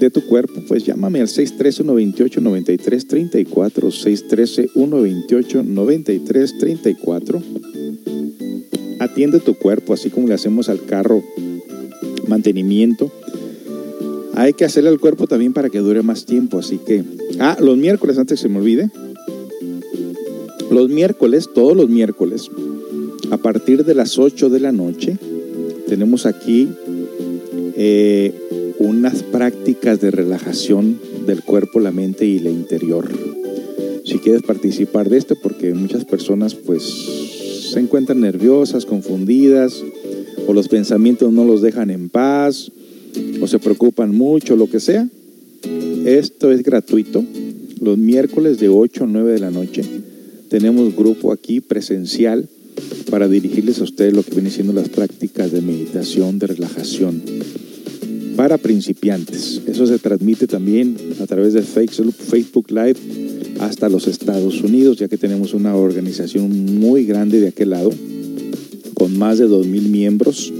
[0.00, 3.92] de tu cuerpo, pues llámame al 613-128-9334,
[4.74, 7.40] 613-128-9334.
[8.98, 11.24] atiende tu cuerpo, así como le hacemos al carro
[12.26, 13.12] mantenimiento.
[14.34, 17.04] Hay que hacerle al cuerpo también para que dure más tiempo, así que...
[17.38, 18.90] Ah, los miércoles, antes que se me olvide.
[20.70, 22.50] Los miércoles, todos los miércoles,
[23.30, 25.18] a partir de las 8 de la noche,
[25.88, 26.68] tenemos aquí
[27.76, 28.32] eh,
[28.80, 33.10] unas prácticas de relajación del cuerpo, la mente y el interior.
[34.06, 36.82] Si quieres participar de esto, porque muchas personas pues
[37.72, 39.84] se encuentran nerviosas, confundidas,
[40.46, 42.72] o los pensamientos no los dejan en paz,
[43.42, 45.06] o se preocupan mucho, lo que sea.
[46.06, 47.22] Esto es gratuito.
[47.82, 49.82] Los miércoles de 8 a 9 de la noche
[50.48, 52.48] tenemos grupo aquí presencial
[53.10, 57.22] para dirigirles a ustedes lo que viene siendo las prácticas de meditación, de relajación
[58.40, 59.60] para principiantes.
[59.66, 62.96] Eso se transmite también a través de Facebook Live
[63.58, 67.90] hasta los Estados Unidos, ya que tenemos una organización muy grande de aquel lado,
[68.94, 70.50] con más de 2.000 miembros,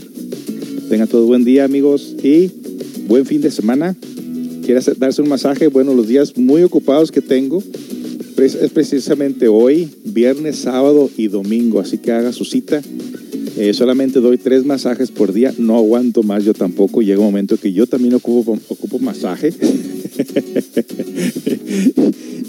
[0.89, 2.51] Tengan todo buen día amigos y
[3.11, 3.97] buen fin de semana
[4.65, 7.61] quiere darse un masaje, bueno, los días muy ocupados que tengo
[8.37, 12.81] es precisamente hoy, viernes, sábado y domingo, así que haga su cita.
[13.59, 17.03] Eh, solamente doy tres masajes por día, no aguanto más yo tampoco.
[17.03, 19.53] Llega un momento que yo también ocupo, ocupo masaje.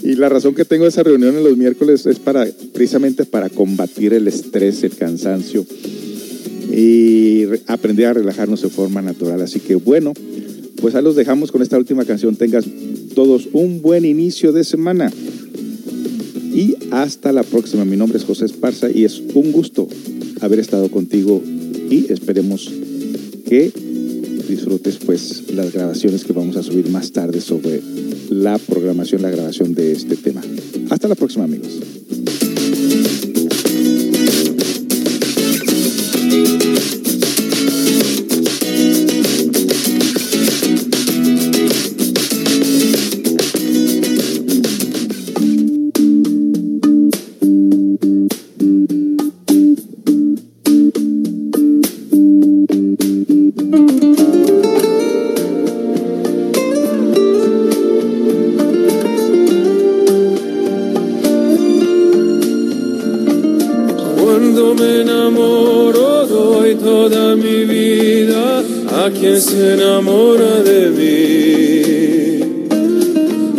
[0.04, 4.14] y la razón que tengo esa reunión en los miércoles es para precisamente para combatir
[4.14, 5.66] el estrés, el cansancio
[6.72, 9.42] y aprender a relajarnos de forma natural.
[9.42, 10.14] Así que bueno,
[10.80, 12.36] pues ahí los dejamos con esta última canción.
[12.36, 12.64] Tengas
[13.14, 15.12] todos un buen inicio de semana.
[16.54, 17.84] Y hasta la próxima.
[17.84, 19.88] Mi nombre es José Esparza y es un gusto
[20.40, 21.42] haber estado contigo
[21.90, 22.70] y esperemos
[23.48, 23.72] que
[24.48, 27.80] disfrutes pues las grabaciones que vamos a subir más tarde sobre
[28.28, 30.42] la programación, la grabación de este tema.
[30.90, 31.78] Hasta la próxima amigos.
[69.62, 72.32] Se enamora de mí.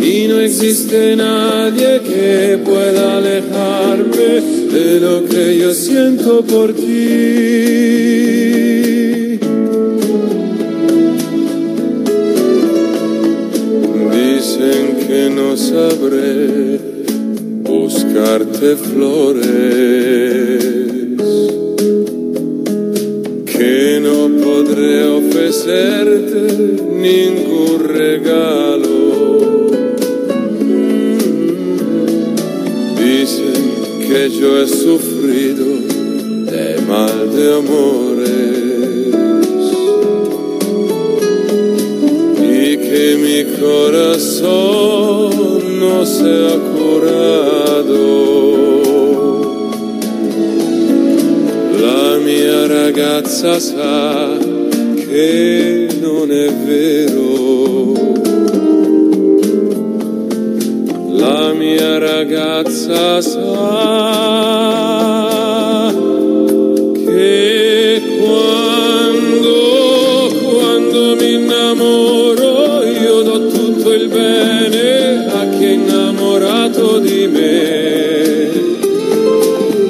[0.06, 4.30] Y no existe nadie que pueda alejarme
[4.74, 6.82] de lo que yo siento por ti.
[14.18, 16.80] Dicen que no sabré
[17.62, 20.03] buscarte flores,
[25.64, 28.98] ofrecerte ningún regalo.
[32.98, 33.62] Dicen
[34.06, 35.64] que yo he sufrido
[36.52, 38.24] de mal de amores
[42.42, 45.30] y que mi corazón
[45.80, 48.04] no se ha curado.
[51.80, 54.53] La mia ragazza sa
[55.14, 57.92] che non è vero.
[61.12, 64.32] La mia ragazza sa
[67.06, 69.56] che quando,
[70.42, 78.50] quando mi innamoro io do tutto il bene a chi è innamorato di me.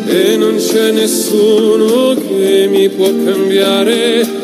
[0.07, 4.43] E non c'è nessuno che mi può cambiare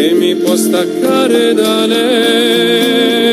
[0.00, 3.26] che mi può staccare da lei.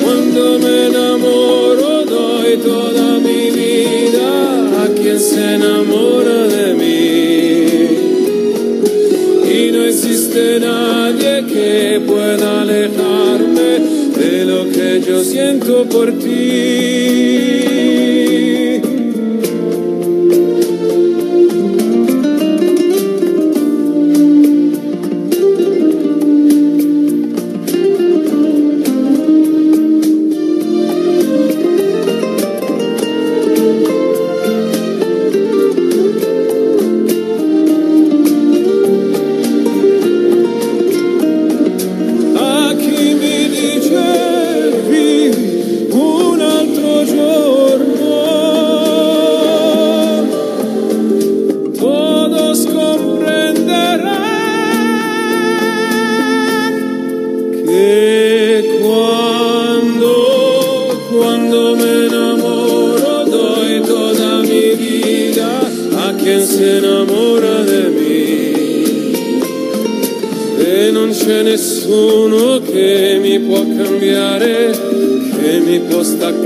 [0.00, 7.66] Quando me enamoro doy toda mi vida a quien se enamora de mí.
[9.56, 13.70] Y no existe nadie que pueda alejarme
[14.16, 18.13] de lo que yo siento por ti.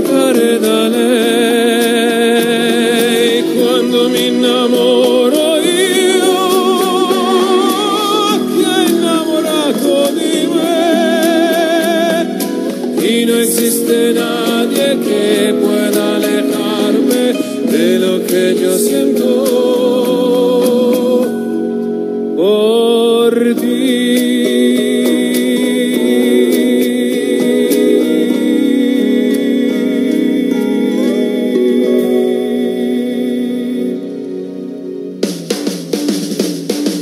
[0.05, 0.88] cut it out.